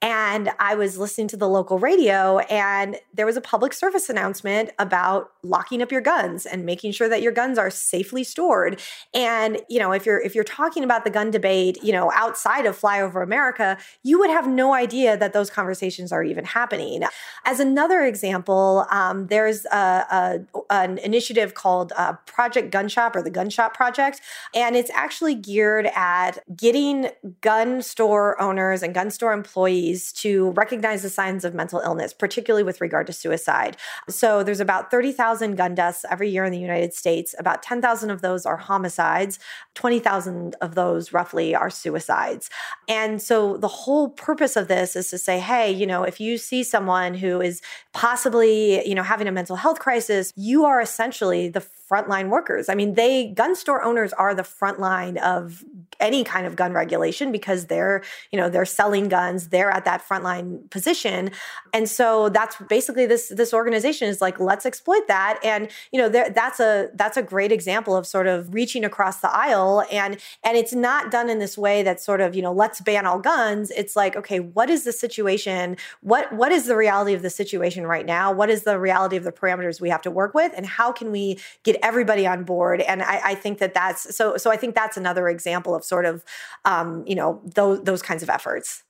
[0.02, 4.70] and I was listening to the local radio, and there was a public service announcement
[4.80, 8.80] about locking up your guns and making sure that your guns are safely stored.
[9.14, 12.66] And you know, if you're if you're talking about the gun debate, you know, outside
[12.66, 17.04] of Flyover America, you would have no idea that those conversations are even happening.
[17.44, 23.22] As another example, um, there's a, a, an initiative called uh, Project Gun Shop or
[23.22, 24.20] the Gun Shop Project,
[24.52, 27.08] and it's actually geared at getting
[27.40, 32.62] gun store owners and gun store employees to recognize the signs of mental illness, particularly
[32.62, 33.76] with regard to suicide.
[34.08, 37.34] So there's about 30,000 gun deaths every year in the United States.
[37.38, 39.38] About 10,000 of those are homicides,
[39.74, 42.48] 20,000 of those roughly are suicides.
[42.88, 46.38] And so the whole purpose of this is to say, hey, you know, if you
[46.38, 47.60] see someone who is
[47.92, 51.60] possibly, you know, having a mental health crisis, you are essentially the
[51.92, 52.68] frontline workers.
[52.68, 55.62] I mean, they gun store owners are the front line of
[56.00, 60.06] any kind of gun regulation because they're, you know, they're selling guns, they're at that
[60.06, 61.30] frontline position.
[61.72, 66.08] And so that's basically this this organization is like let's exploit that and, you know,
[66.08, 70.56] that's a that's a great example of sort of reaching across the aisle and and
[70.56, 73.70] it's not done in this way that's sort of, you know, let's ban all guns.
[73.70, 75.76] It's like, okay, what is the situation?
[76.00, 78.32] What what is the reality of the situation right now?
[78.32, 81.12] What is the reality of the parameters we have to work with and how can
[81.12, 82.80] we get everybody on board.
[82.80, 84.36] And I, I, think that that's so.
[84.36, 86.24] So I think that's another example of sort of,
[86.64, 88.82] um, you know, those those kinds of efforts.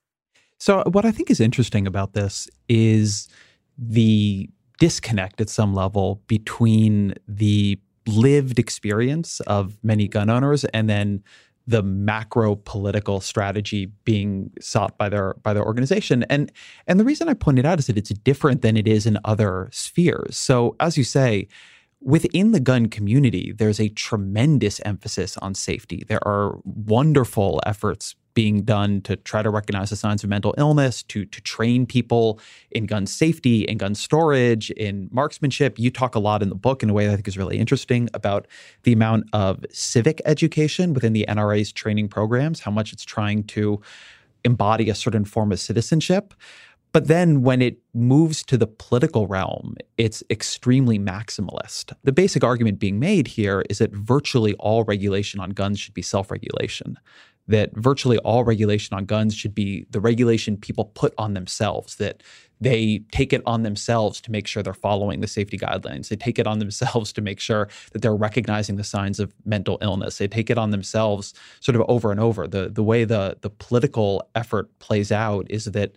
[0.58, 3.28] So what I think is interesting about this is
[3.76, 11.22] the disconnect at some level between the lived experience of many gun owners and then
[11.66, 16.50] the macro political strategy being sought by their by their organization and
[16.88, 19.68] and the reason I pointed out is that it's different than it is in other
[19.72, 20.36] spheres.
[20.36, 21.46] So as you say,
[22.04, 26.04] Within the gun community, there's a tremendous emphasis on safety.
[26.08, 31.02] There are wonderful efforts being done to try to recognize the signs of mental illness,
[31.04, 35.78] to to train people in gun safety, in gun storage, in marksmanship.
[35.78, 37.58] You talk a lot in the book in a way that I think is really
[37.58, 38.48] interesting about
[38.82, 43.80] the amount of civic education within the NRA's training programs, how much it's trying to
[44.44, 46.34] embody a certain form of citizenship.
[46.92, 51.94] But then when it moves to the political realm, it's extremely maximalist.
[52.04, 56.02] The basic argument being made here is that virtually all regulation on guns should be
[56.02, 56.98] self regulation.
[57.48, 62.22] that virtually all regulation on guns should be the regulation people put on themselves, that
[62.60, 66.08] they take it on themselves to make sure they're following the safety guidelines.
[66.08, 69.78] They take it on themselves to make sure that they're recognizing the signs of mental
[69.82, 70.18] illness.
[70.18, 72.46] They take it on themselves sort of over and over.
[72.46, 75.92] The the way the the political effort plays out is that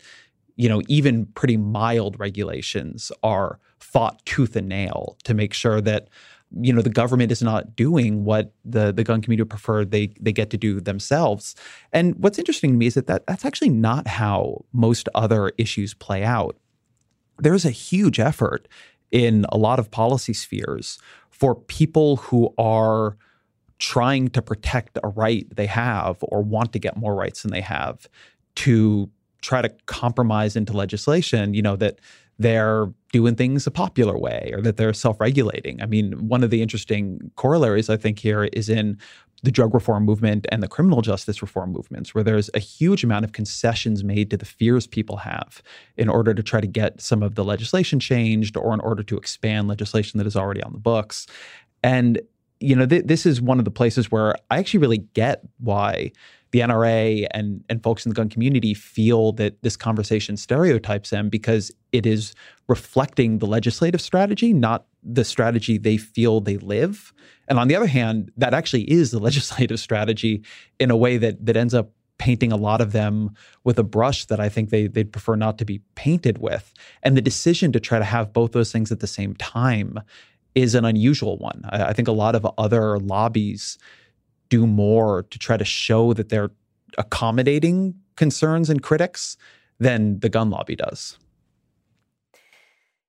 [0.55, 6.09] you know even pretty mild regulations are fought tooth and nail to make sure that
[6.61, 10.31] you know the government is not doing what the the gun community prefer they they
[10.31, 11.55] get to do themselves.
[11.91, 15.93] And what's interesting to me is that, that that's actually not how most other issues
[15.93, 16.57] play out.
[17.39, 18.67] There's a huge effort
[19.11, 20.99] in a lot of policy spheres
[21.29, 23.17] for people who are
[23.79, 27.61] trying to protect a right they have or want to get more rights than they
[27.61, 28.07] have
[28.55, 29.09] to
[29.45, 31.99] try to compromise into legislation, you know, that
[32.37, 35.81] they're doing things a popular way or that they're self-regulating.
[35.81, 38.97] I mean, one of the interesting corollaries I think here is in
[39.43, 43.23] the drug reform movement and the criminal justice reform movements, where there's a huge amount
[43.23, 45.61] of concessions made to the fears people have
[45.97, 49.15] in order to try to get some of the legislation changed or in order to
[49.15, 51.27] expand legislation that is already on the books.
[51.83, 52.19] And
[52.59, 56.11] you know, th- this is one of the places where I actually really get why
[56.55, 61.27] the NRA and and folks in the gun community feel that this conversation stereotypes them
[61.27, 62.33] because it is
[62.69, 67.11] reflecting the legislative strategy, not the strategy they feel they live.
[67.49, 70.43] And on the other hand, that actually is the legislative strategy
[70.79, 73.31] in a way that that ends up painting a lot of them
[73.65, 76.73] with a brush that I think they they'd prefer not to be painted with.
[77.03, 79.99] And the decision to try to have both those things at the same time
[80.53, 81.63] is an unusual one.
[81.67, 83.77] I, I think a lot of other lobbies
[84.49, 86.51] do more to try to show that they're
[86.97, 89.37] accommodating concerns and critics
[89.79, 91.17] than the gun lobby does.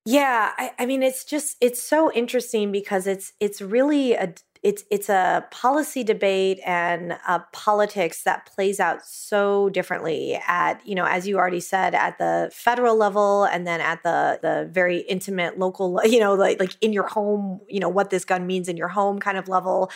[0.05, 4.35] Yeah, I, I, mean, it's just it's so interesting because it's it's really a
[4.67, 10.97] it's it's a policy debate and a politics that plays out so differently at you
[10.97, 14.99] know as you already said at the federal level and then at the the very
[15.03, 18.69] intimate local you know like like in your home you know what this gun means
[18.69, 19.89] in your home kind of level.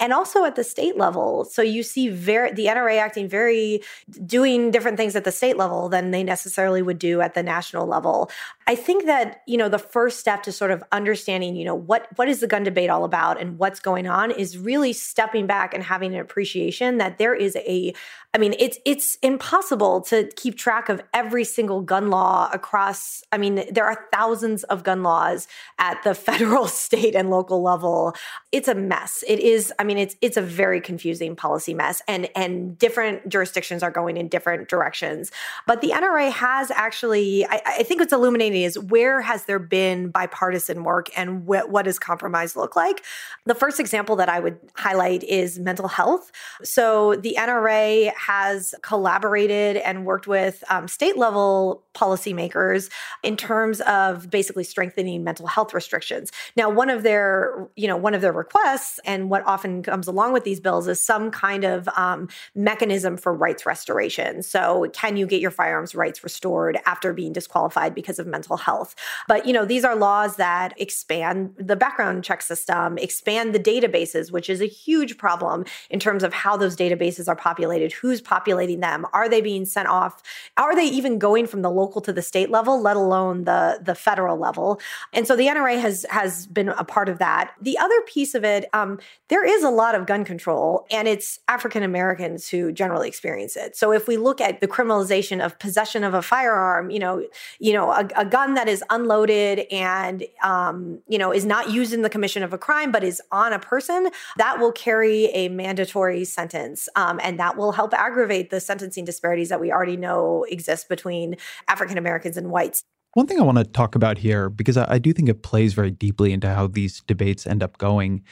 [0.00, 1.44] And also at the state level.
[1.44, 3.80] So you see very the NRA acting very
[4.26, 7.86] doing different things at the state level than they necessarily would do at the national
[7.86, 8.28] level.
[8.66, 12.08] I think that you know the first step to sort of understanding you know what
[12.16, 15.74] what is the gun debate all about and what's going on is really stepping back
[15.74, 17.94] and having an appreciation that there is a
[18.36, 23.22] I mean, it's it's impossible to keep track of every single gun law across.
[23.32, 25.48] I mean, there are thousands of gun laws
[25.78, 28.14] at the federal, state, and local level.
[28.52, 29.24] It's a mess.
[29.26, 29.72] It is.
[29.78, 34.18] I mean, it's it's a very confusing policy mess, and and different jurisdictions are going
[34.18, 35.32] in different directions.
[35.66, 40.10] But the NRA has actually, I, I think what's illuminating is where has there been
[40.10, 43.02] bipartisan work, and wh- what does compromise look like?
[43.46, 46.30] The first example that I would highlight is mental health.
[46.62, 52.90] So the NRA has collaborated and worked with um, state level policymakers
[53.22, 56.30] in terms of basically strengthening mental health restrictions.
[56.56, 60.32] Now, one of their, you know, one of their requests, and what often comes along
[60.32, 64.42] with these bills, is some kind of um, mechanism for rights restoration.
[64.42, 68.94] So, can you get your firearms rights restored after being disqualified because of mental health?
[69.26, 74.30] But you know, these are laws that expand the background check system, expand the databases,
[74.30, 78.80] which is a huge problem in terms of how those databases are populated, who's populating
[78.80, 79.06] them?
[79.12, 80.22] Are they being sent off?
[80.56, 83.94] Are they even going from the local to the state level, let alone the the
[83.94, 84.80] federal level?
[85.12, 87.52] And so the NRA has has been a part of that.
[87.60, 91.40] The other piece of it, um, there is a lot of gun control, and it's
[91.48, 93.76] African Americans who generally experience it.
[93.76, 97.24] So if we look at the criminalization of possession of a firearm, you know,
[97.58, 101.92] you know, a, a gun that is unloaded and um, you know is not used
[101.92, 105.48] in the commission of a crime, but is on a person, that will carry a
[105.48, 110.44] mandatory sentence, um, and that will help aggravate the sentencing disparities that we already know
[110.48, 111.36] exist between
[111.68, 112.82] African Americans and whites.
[113.14, 115.72] One thing I want to talk about here, because I, I, do think it plays
[115.72, 118.22] very deeply into how these debates end up going,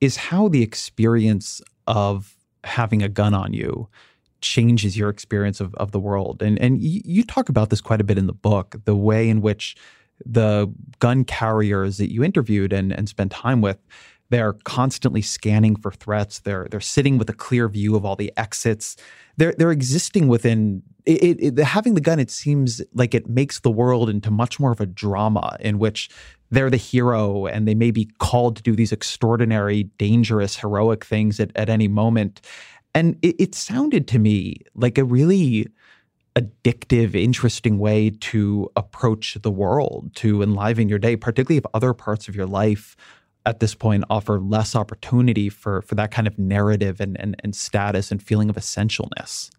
[0.00, 3.88] is how the experience of having a gun on you
[4.40, 6.42] changes your experience of, of the world.
[6.42, 9.28] And and you, you talk about this quite a bit in the book, the way
[9.28, 9.76] in which
[10.24, 13.78] the gun carriers that you interviewed and, and spent time with
[14.30, 16.40] they're constantly scanning for threats.
[16.40, 18.96] They're they're sitting with a clear view of all the exits.
[19.36, 22.18] They're they're existing within it, it, having the gun.
[22.18, 26.08] It seems like it makes the world into much more of a drama in which
[26.50, 31.38] they're the hero and they may be called to do these extraordinary, dangerous, heroic things
[31.40, 32.40] at, at any moment.
[32.94, 35.68] And it, it sounded to me like a really
[36.36, 42.28] addictive, interesting way to approach the world, to enliven your day, particularly if other parts
[42.28, 42.96] of your life
[43.46, 47.54] at this point offer less opportunity for for that kind of narrative and and, and
[47.54, 49.50] status and feeling of essentialness.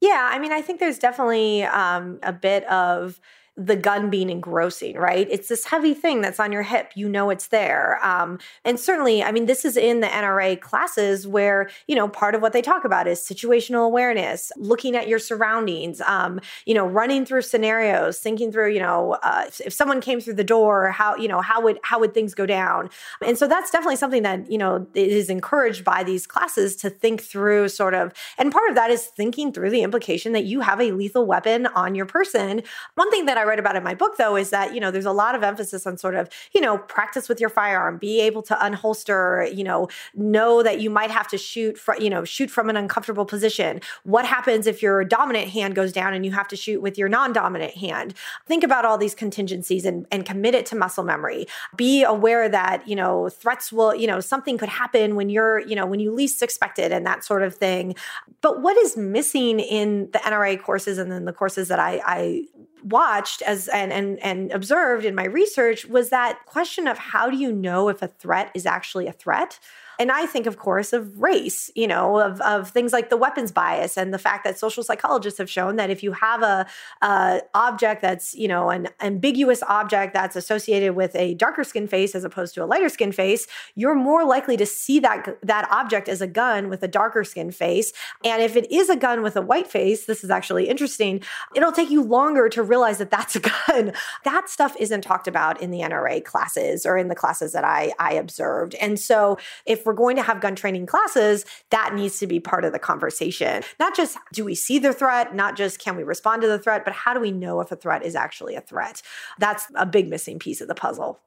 [0.00, 3.20] Yeah, I mean, I think there's definitely um, a bit of
[3.56, 5.28] the gun being engrossing, right?
[5.30, 6.92] It's this heavy thing that's on your hip.
[6.94, 8.02] You know it's there.
[8.02, 12.34] Um, and certainly, I mean, this is in the NRA classes where, you know, part
[12.34, 16.86] of what they talk about is situational awareness, looking at your surroundings, um, you know,
[16.86, 21.14] running through scenarios, thinking through, you know, uh, if someone came through the door, how,
[21.16, 22.88] you know, how would, how would things go down?
[23.22, 27.22] And so that's definitely something that, you know, is encouraged by these classes to think
[27.22, 30.80] through sort of, and part of that is thinking through the implication that you have
[30.80, 32.62] a lethal weapon on your person.
[32.94, 35.04] One thing that I write about in my book, though, is that, you know, there's
[35.04, 38.42] a lot of emphasis on sort of, you know, practice with your firearm, be able
[38.42, 42.50] to unholster, you know, know that you might have to shoot, fr- you know, shoot
[42.50, 43.80] from an uncomfortable position.
[44.04, 47.08] What happens if your dominant hand goes down and you have to shoot with your
[47.08, 48.14] non dominant hand?
[48.46, 51.46] Think about all these contingencies and, and commit it to muscle memory.
[51.76, 55.76] Be aware that, you know, threats will, you know, something could happen when you're, you
[55.76, 57.94] know, when you least expect it and that sort of thing.
[58.40, 62.44] But what is missing in the NRA courses and then the courses that I, I
[62.84, 67.36] watched as and, and and observed in my research was that question of how do
[67.36, 69.58] you know if a threat is actually a threat
[69.98, 73.52] and I think, of course, of race, you know, of, of things like the weapons
[73.52, 76.66] bias and the fact that social psychologists have shown that if you have a,
[77.02, 82.14] a object that's, you know, an ambiguous object that's associated with a darker skin face
[82.14, 86.08] as opposed to a lighter skin face, you're more likely to see that that object
[86.08, 87.92] as a gun with a darker skin face.
[88.24, 91.22] And if it is a gun with a white face, this is actually interesting.
[91.54, 93.92] It'll take you longer to realize that that's a gun.
[94.24, 97.92] that stuff isn't talked about in the NRA classes or in the classes that I
[97.98, 98.74] I observed.
[98.76, 99.36] And so
[99.66, 102.72] if if we're going to have gun training classes, that needs to be part of
[102.72, 103.62] the conversation.
[103.78, 106.84] Not just do we see the threat, not just can we respond to the threat,
[106.84, 109.02] but how do we know if a threat is actually a threat?
[109.38, 111.20] That's a big missing piece of the puzzle.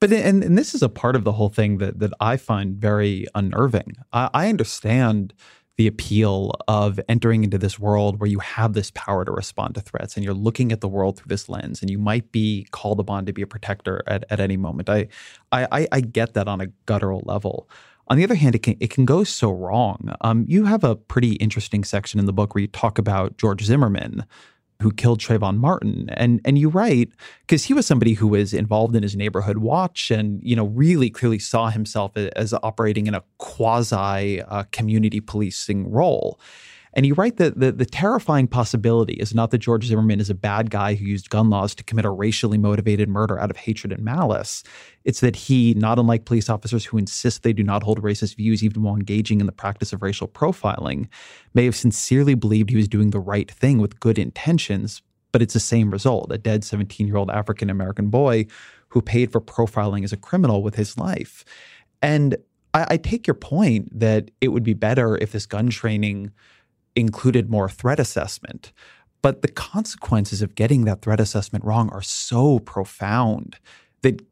[0.00, 2.76] But and, and this is a part of the whole thing that that I find
[2.76, 3.96] very unnerving.
[4.12, 5.34] I, I understand
[5.80, 9.80] the appeal of entering into this world where you have this power to respond to
[9.80, 13.00] threats and you're looking at the world through this lens and you might be called
[13.00, 14.90] upon to be a protector at, at any moment.
[14.90, 15.08] I,
[15.52, 17.66] I I get that on a guttural level.
[18.10, 20.12] On the other hand, it can it can go so wrong.
[20.20, 23.62] Um, you have a pretty interesting section in the book where you talk about George
[23.62, 24.26] Zimmerman,
[24.82, 27.10] who killed Trayvon Martin, and and you write
[27.42, 31.08] because he was somebody who was involved in his neighborhood watch, and you know really
[31.08, 36.40] clearly saw himself as operating in a quasi uh, community policing role.
[36.92, 40.34] And you write that the, the terrifying possibility is not that George Zimmerman is a
[40.34, 43.92] bad guy who used gun laws to commit a racially motivated murder out of hatred
[43.92, 44.64] and malice.
[45.04, 48.64] It's that he, not unlike police officers who insist they do not hold racist views
[48.64, 51.06] even while engaging in the practice of racial profiling,
[51.54, 55.00] may have sincerely believed he was doing the right thing with good intentions,
[55.32, 58.46] but it's the same result a dead 17 year old African American boy
[58.88, 61.44] who paid for profiling as a criminal with his life.
[62.02, 62.36] And
[62.74, 66.32] I, I take your point that it would be better if this gun training
[67.00, 68.72] included more threat assessment.
[69.22, 73.56] But the consequences of getting that threat assessment wrong are so profound
[74.02, 74.22] that,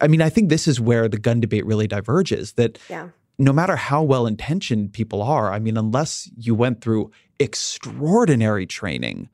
[0.00, 3.08] I mean, I think this is where the gun debate really diverges that yeah.
[3.38, 9.30] no matter how well intentioned people are, I mean, unless you went through extraordinary training,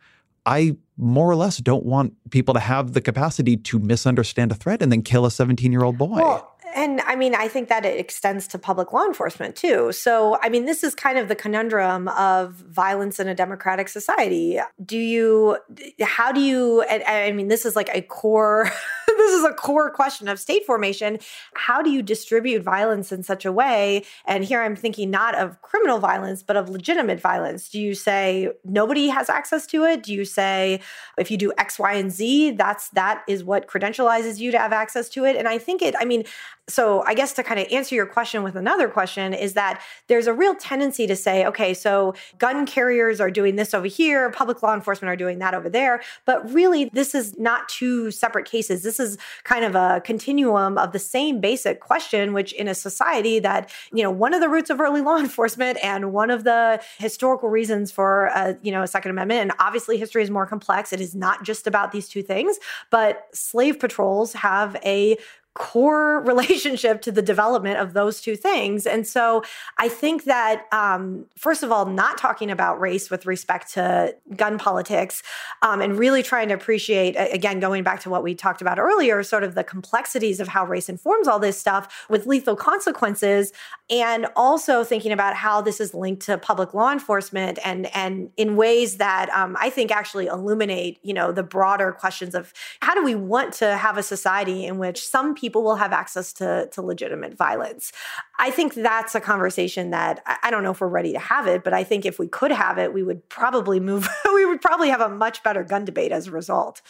[0.47, 4.83] I more or less don't want people to have the capacity to misunderstand a threat
[4.83, 6.21] and then kill a 17 year old boy.
[6.21, 9.93] Well, and I mean, I think that it extends to public law enforcement too.
[9.93, 14.59] So, I mean, this is kind of the conundrum of violence in a democratic society.
[14.85, 15.59] Do you,
[16.03, 18.71] how do you, I mean, this is like a core
[19.17, 21.19] this is a core question of state formation.
[21.55, 24.05] How do you distribute violence in such a way?
[24.27, 27.69] And here I'm thinking not of criminal violence, but of legitimate violence.
[27.69, 30.03] Do you say nobody has access to it?
[30.03, 30.81] Do you say
[31.19, 34.73] if you do X, Y, and Z, that's that is what credentializes you to have
[34.73, 35.37] access to it?
[35.37, 36.25] And I think it, I mean,
[36.67, 40.27] so I guess to kind of answer your question with another question is that there's
[40.27, 44.63] a real tendency to say, okay, so gun carriers are doing this over here, public
[44.63, 46.01] law enforcement are doing that over there.
[46.25, 48.83] But really, this is not two separate cases.
[48.83, 53.39] This is kind of a continuum of the same basic question, which in a society
[53.41, 56.83] that, you know, one of the roots of early law enforcement and one of the
[56.97, 60.95] historical reasons for, a, you know, a Second Amendment, and obviously history is more complex.
[60.95, 62.59] It is not just about these two things,
[62.91, 65.19] but slave patrols have a
[65.55, 68.87] core relationship to the development of those two things.
[68.87, 69.43] And so
[69.79, 74.59] I think that, um, first of all, not talking about race with respect to gun
[74.59, 75.23] politics
[75.63, 79.23] um, and really trying to appreciate, again, going back to what we talked about earlier,
[79.23, 83.53] sort of the complexities of how race informs all this stuff with lethal consequences.
[83.91, 88.57] And also thinking about how this is linked to public law enforcement and and in
[88.57, 93.05] ways that um, I think actually illuminate you know the broader questions of how do
[93.05, 96.81] we want to have a society in which some people will have access to to
[96.81, 97.93] legitimate violence.
[98.39, 101.63] I think that's a conversation that I don't know if we're ready to have it,
[101.63, 104.09] but I think if we could have it, we would probably move.
[104.35, 106.81] we would probably have a much better gun debate as a result.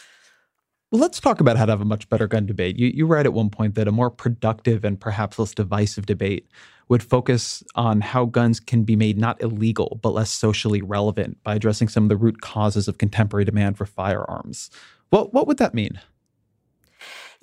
[0.91, 2.77] Let's talk about how to have a much better gun debate.
[2.77, 6.47] You, you write at one point that a more productive and perhaps less divisive debate
[6.87, 11.55] would focus on how guns can be made not illegal, but less socially relevant by
[11.55, 14.69] addressing some of the root causes of contemporary demand for firearms.
[15.09, 15.99] What, what would that mean?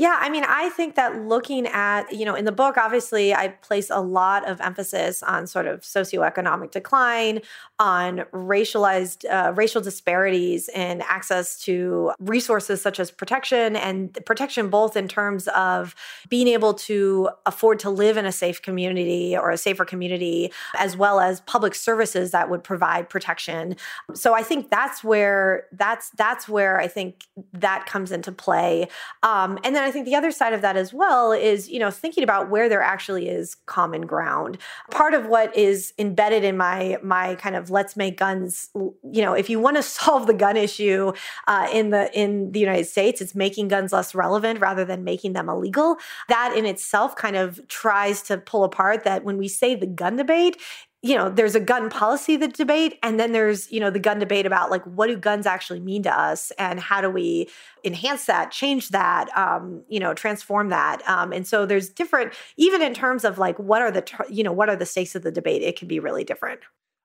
[0.03, 3.49] Yeah, I mean, I think that looking at, you know, in the book, obviously, I
[3.49, 7.41] place a lot of emphasis on sort of socioeconomic decline,
[7.79, 14.97] on racialized, uh, racial disparities in access to resources such as protection and protection both
[14.97, 15.95] in terms of
[16.29, 20.97] being able to afford to live in a safe community or a safer community, as
[20.97, 23.77] well as public services that would provide protection.
[24.15, 28.89] So I think that's where that's that's where I think that comes into play.
[29.23, 31.79] Um, and then then I think the other side of that as well is, you
[31.79, 34.59] know, thinking about where there actually is common ground.
[34.91, 39.35] Part of what is embedded in my my kind of let's make guns, you know,
[39.35, 41.13] if you want to solve the gun issue
[41.47, 45.35] uh, in the in the United States, it's making guns less relevant rather than making
[45.35, 45.97] them illegal.
[46.29, 50.17] That in itself kind of tries to pull apart that when we say the gun
[50.17, 50.57] debate,
[51.03, 54.19] you know there's a gun policy the debate and then there's you know the gun
[54.19, 57.49] debate about like what do guns actually mean to us and how do we
[57.85, 62.81] enhance that change that um, you know transform that um, and so there's different even
[62.81, 65.33] in terms of like what are the you know what are the stakes of the
[65.33, 66.61] debate it can be really different.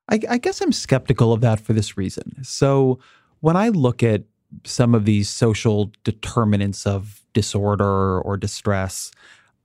[0.09, 2.43] I, I guess i'm skeptical of that for this reason.
[2.43, 2.99] So
[3.41, 4.23] when i look at
[4.63, 9.11] some of these social determinants of disorder or distress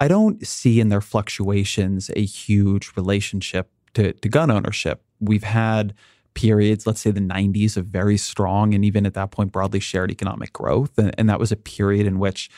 [0.00, 5.02] I don't see in their fluctuations a huge relationship to, to gun ownership.
[5.20, 5.94] We've had
[6.34, 10.10] periods, let's say the 90s, of very strong and even at that point broadly shared
[10.10, 10.96] economic growth.
[10.98, 12.50] And, and that was a period in which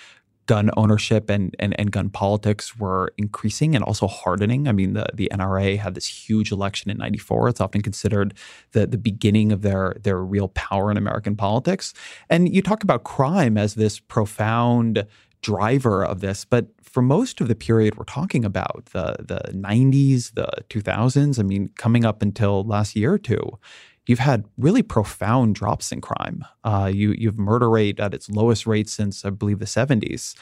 [0.46, 4.68] gun ownership and, and, and gun politics were increasing and also hardening.
[4.68, 7.48] I mean, the, the NRA had this huge election in 94.
[7.48, 8.34] It's often considered
[8.72, 11.94] the, the beginning of their, their real power in American politics.
[12.28, 15.06] And you talk about crime as this profound
[15.44, 16.44] driver of this.
[16.44, 21.42] But for most of the period we're talking about, the the 90s, the 2000s, I
[21.42, 23.58] mean, coming up until last year or two,
[24.06, 26.44] you've had really profound drops in crime.
[26.64, 30.34] Uh, you you've murder rate at its lowest rate since I believe the 70s.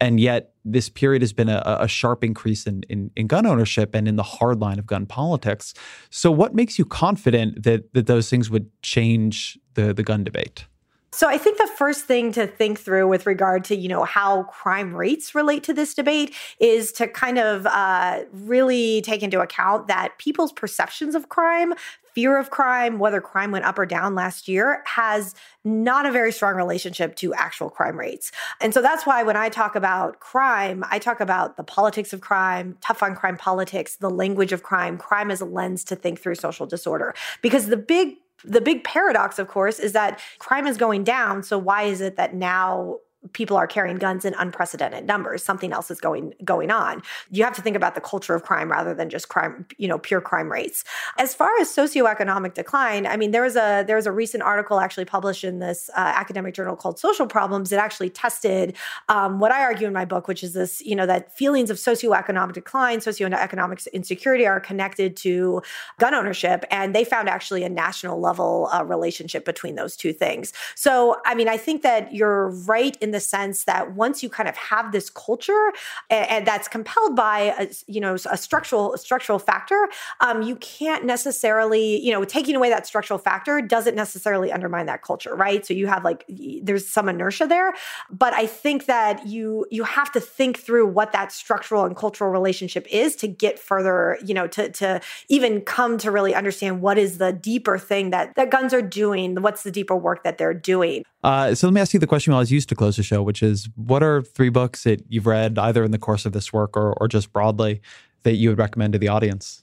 [0.00, 3.96] And yet, this period has been a, a sharp increase in, in, in, gun ownership
[3.96, 5.74] and in the hard line of gun politics.
[6.08, 10.66] So, what makes you confident that, that those things would change the, the gun debate?
[11.10, 14.42] So I think the first thing to think through with regard to you know how
[14.44, 19.88] crime rates relate to this debate is to kind of uh, really take into account
[19.88, 21.72] that people's perceptions of crime,
[22.12, 25.34] fear of crime, whether crime went up or down last year, has
[25.64, 28.30] not a very strong relationship to actual crime rates.
[28.60, 32.20] And so that's why when I talk about crime, I talk about the politics of
[32.20, 36.20] crime, tough on crime politics, the language of crime, crime as a lens to think
[36.20, 37.14] through social disorder.
[37.40, 41.42] Because the big the big paradox, of course, is that crime is going down.
[41.42, 42.98] So why is it that now
[43.32, 45.42] people are carrying guns in unprecedented numbers.
[45.42, 47.02] Something else is going going on.
[47.30, 49.98] You have to think about the culture of crime rather than just crime you know
[49.98, 50.84] pure crime rates.
[51.18, 54.78] As far as socioeconomic decline i mean there was a there was a recent article
[54.78, 57.70] actually published in this uh, academic journal called social problems.
[57.70, 58.76] That actually tested
[59.08, 61.76] um, what i argue in my book which is this you know that feelings of
[61.76, 65.60] socioeconomic decline socioeconomic insecurity are connected to
[65.98, 70.52] gun ownership and they found actually a national level uh, relationship between those two things.
[70.76, 74.28] So i mean i think that you're right in in the sense that once you
[74.28, 75.72] kind of have this culture
[76.10, 79.88] and, and that's compelled by a, you know a structural a structural factor,
[80.20, 85.02] um, you can't necessarily you know taking away that structural factor doesn't necessarily undermine that
[85.02, 85.64] culture, right?
[85.64, 86.24] So you have like
[86.62, 87.72] there's some inertia there,
[88.10, 92.30] but I think that you you have to think through what that structural and cultural
[92.30, 96.98] relationship is to get further, you know, to to even come to really understand what
[96.98, 100.52] is the deeper thing that that guns are doing, what's the deeper work that they're
[100.52, 101.04] doing.
[101.24, 103.22] Uh, so let me ask you the question we always used to close the show,
[103.22, 106.52] which is what are three books that you've read either in the course of this
[106.52, 107.80] work or, or just broadly
[108.24, 109.62] that you would recommend to the audience?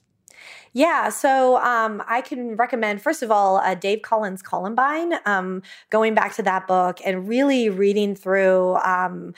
[0.72, 6.12] Yeah, so um, I can recommend, first of all, uh, Dave Cullen's Columbine, um, going
[6.12, 8.76] back to that book and really reading through.
[8.76, 9.32] Um,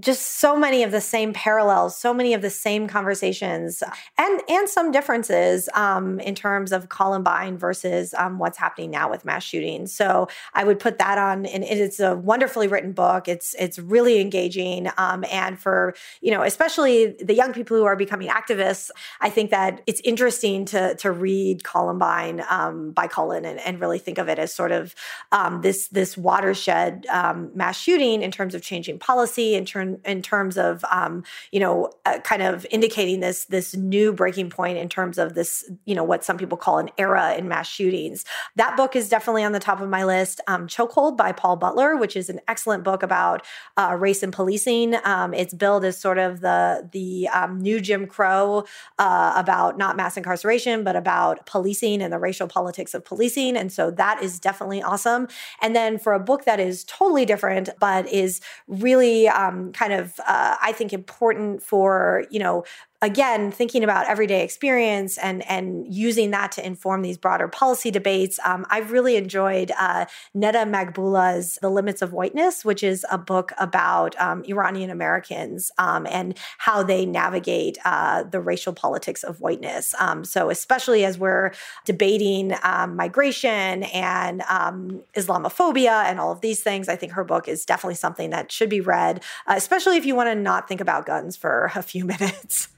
[0.00, 3.84] just so many of the same parallels, so many of the same conversations,
[4.18, 9.24] and and some differences um, in terms of Columbine versus um, what's happening now with
[9.24, 9.94] mass shootings.
[9.94, 13.28] So I would put that on, and it's a wonderfully written book.
[13.28, 17.96] It's it's really engaging, um, and for you know, especially the young people who are
[17.96, 23.60] becoming activists, I think that it's interesting to to read Columbine um, by Cullen and,
[23.60, 24.94] and, really think of it as sort of
[25.32, 30.56] um, this this watershed um, mass shooting in terms of changing policy in in terms
[30.56, 35.18] of um, you know uh, kind of indicating this this new breaking point in terms
[35.18, 38.24] of this you know what some people call an era in mass shootings.
[38.56, 40.40] That book is definitely on the top of my list.
[40.46, 43.44] Um, Chokehold by Paul Butler, which is an excellent book about
[43.76, 44.96] uh, race and policing.
[45.04, 48.64] Um, it's billed as sort of the the um, new Jim Crow
[48.98, 53.56] uh, about not mass incarceration, but about policing and the racial politics of policing.
[53.56, 55.28] And so that is definitely awesome.
[55.60, 60.18] And then for a book that is totally different, but is really um, kind of,
[60.26, 62.64] uh, I think, important for, you know,
[63.06, 68.40] again thinking about everyday experience and and using that to inform these broader policy debates
[68.44, 70.04] um, i've really enjoyed uh,
[70.36, 76.04] Neda Maghbouleh's the limits of whiteness which is a book about um, iranian americans um,
[76.10, 79.94] and how they navigate uh, the racial politics of whiteness.
[80.00, 81.52] Um, so especially as we're
[81.84, 87.46] debating um, migration and um, islamophobia and all of these things i think her book
[87.46, 90.80] is definitely something that should be read uh, especially if you want to not think
[90.80, 92.68] about guns for a few minutes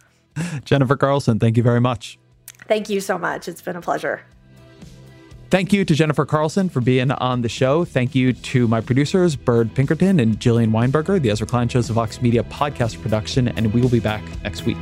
[0.64, 2.18] Jennifer Carlson, thank you very much.
[2.66, 3.48] Thank you so much.
[3.48, 4.22] It's been a pleasure.
[5.50, 7.86] Thank you to Jennifer Carlson for being on the show.
[7.86, 11.22] Thank you to my producers, Bird Pinkerton and Jillian Weinberger.
[11.22, 14.66] The Ezra Klein Show's a Vox Media podcast production, and we will be back next
[14.66, 14.76] week.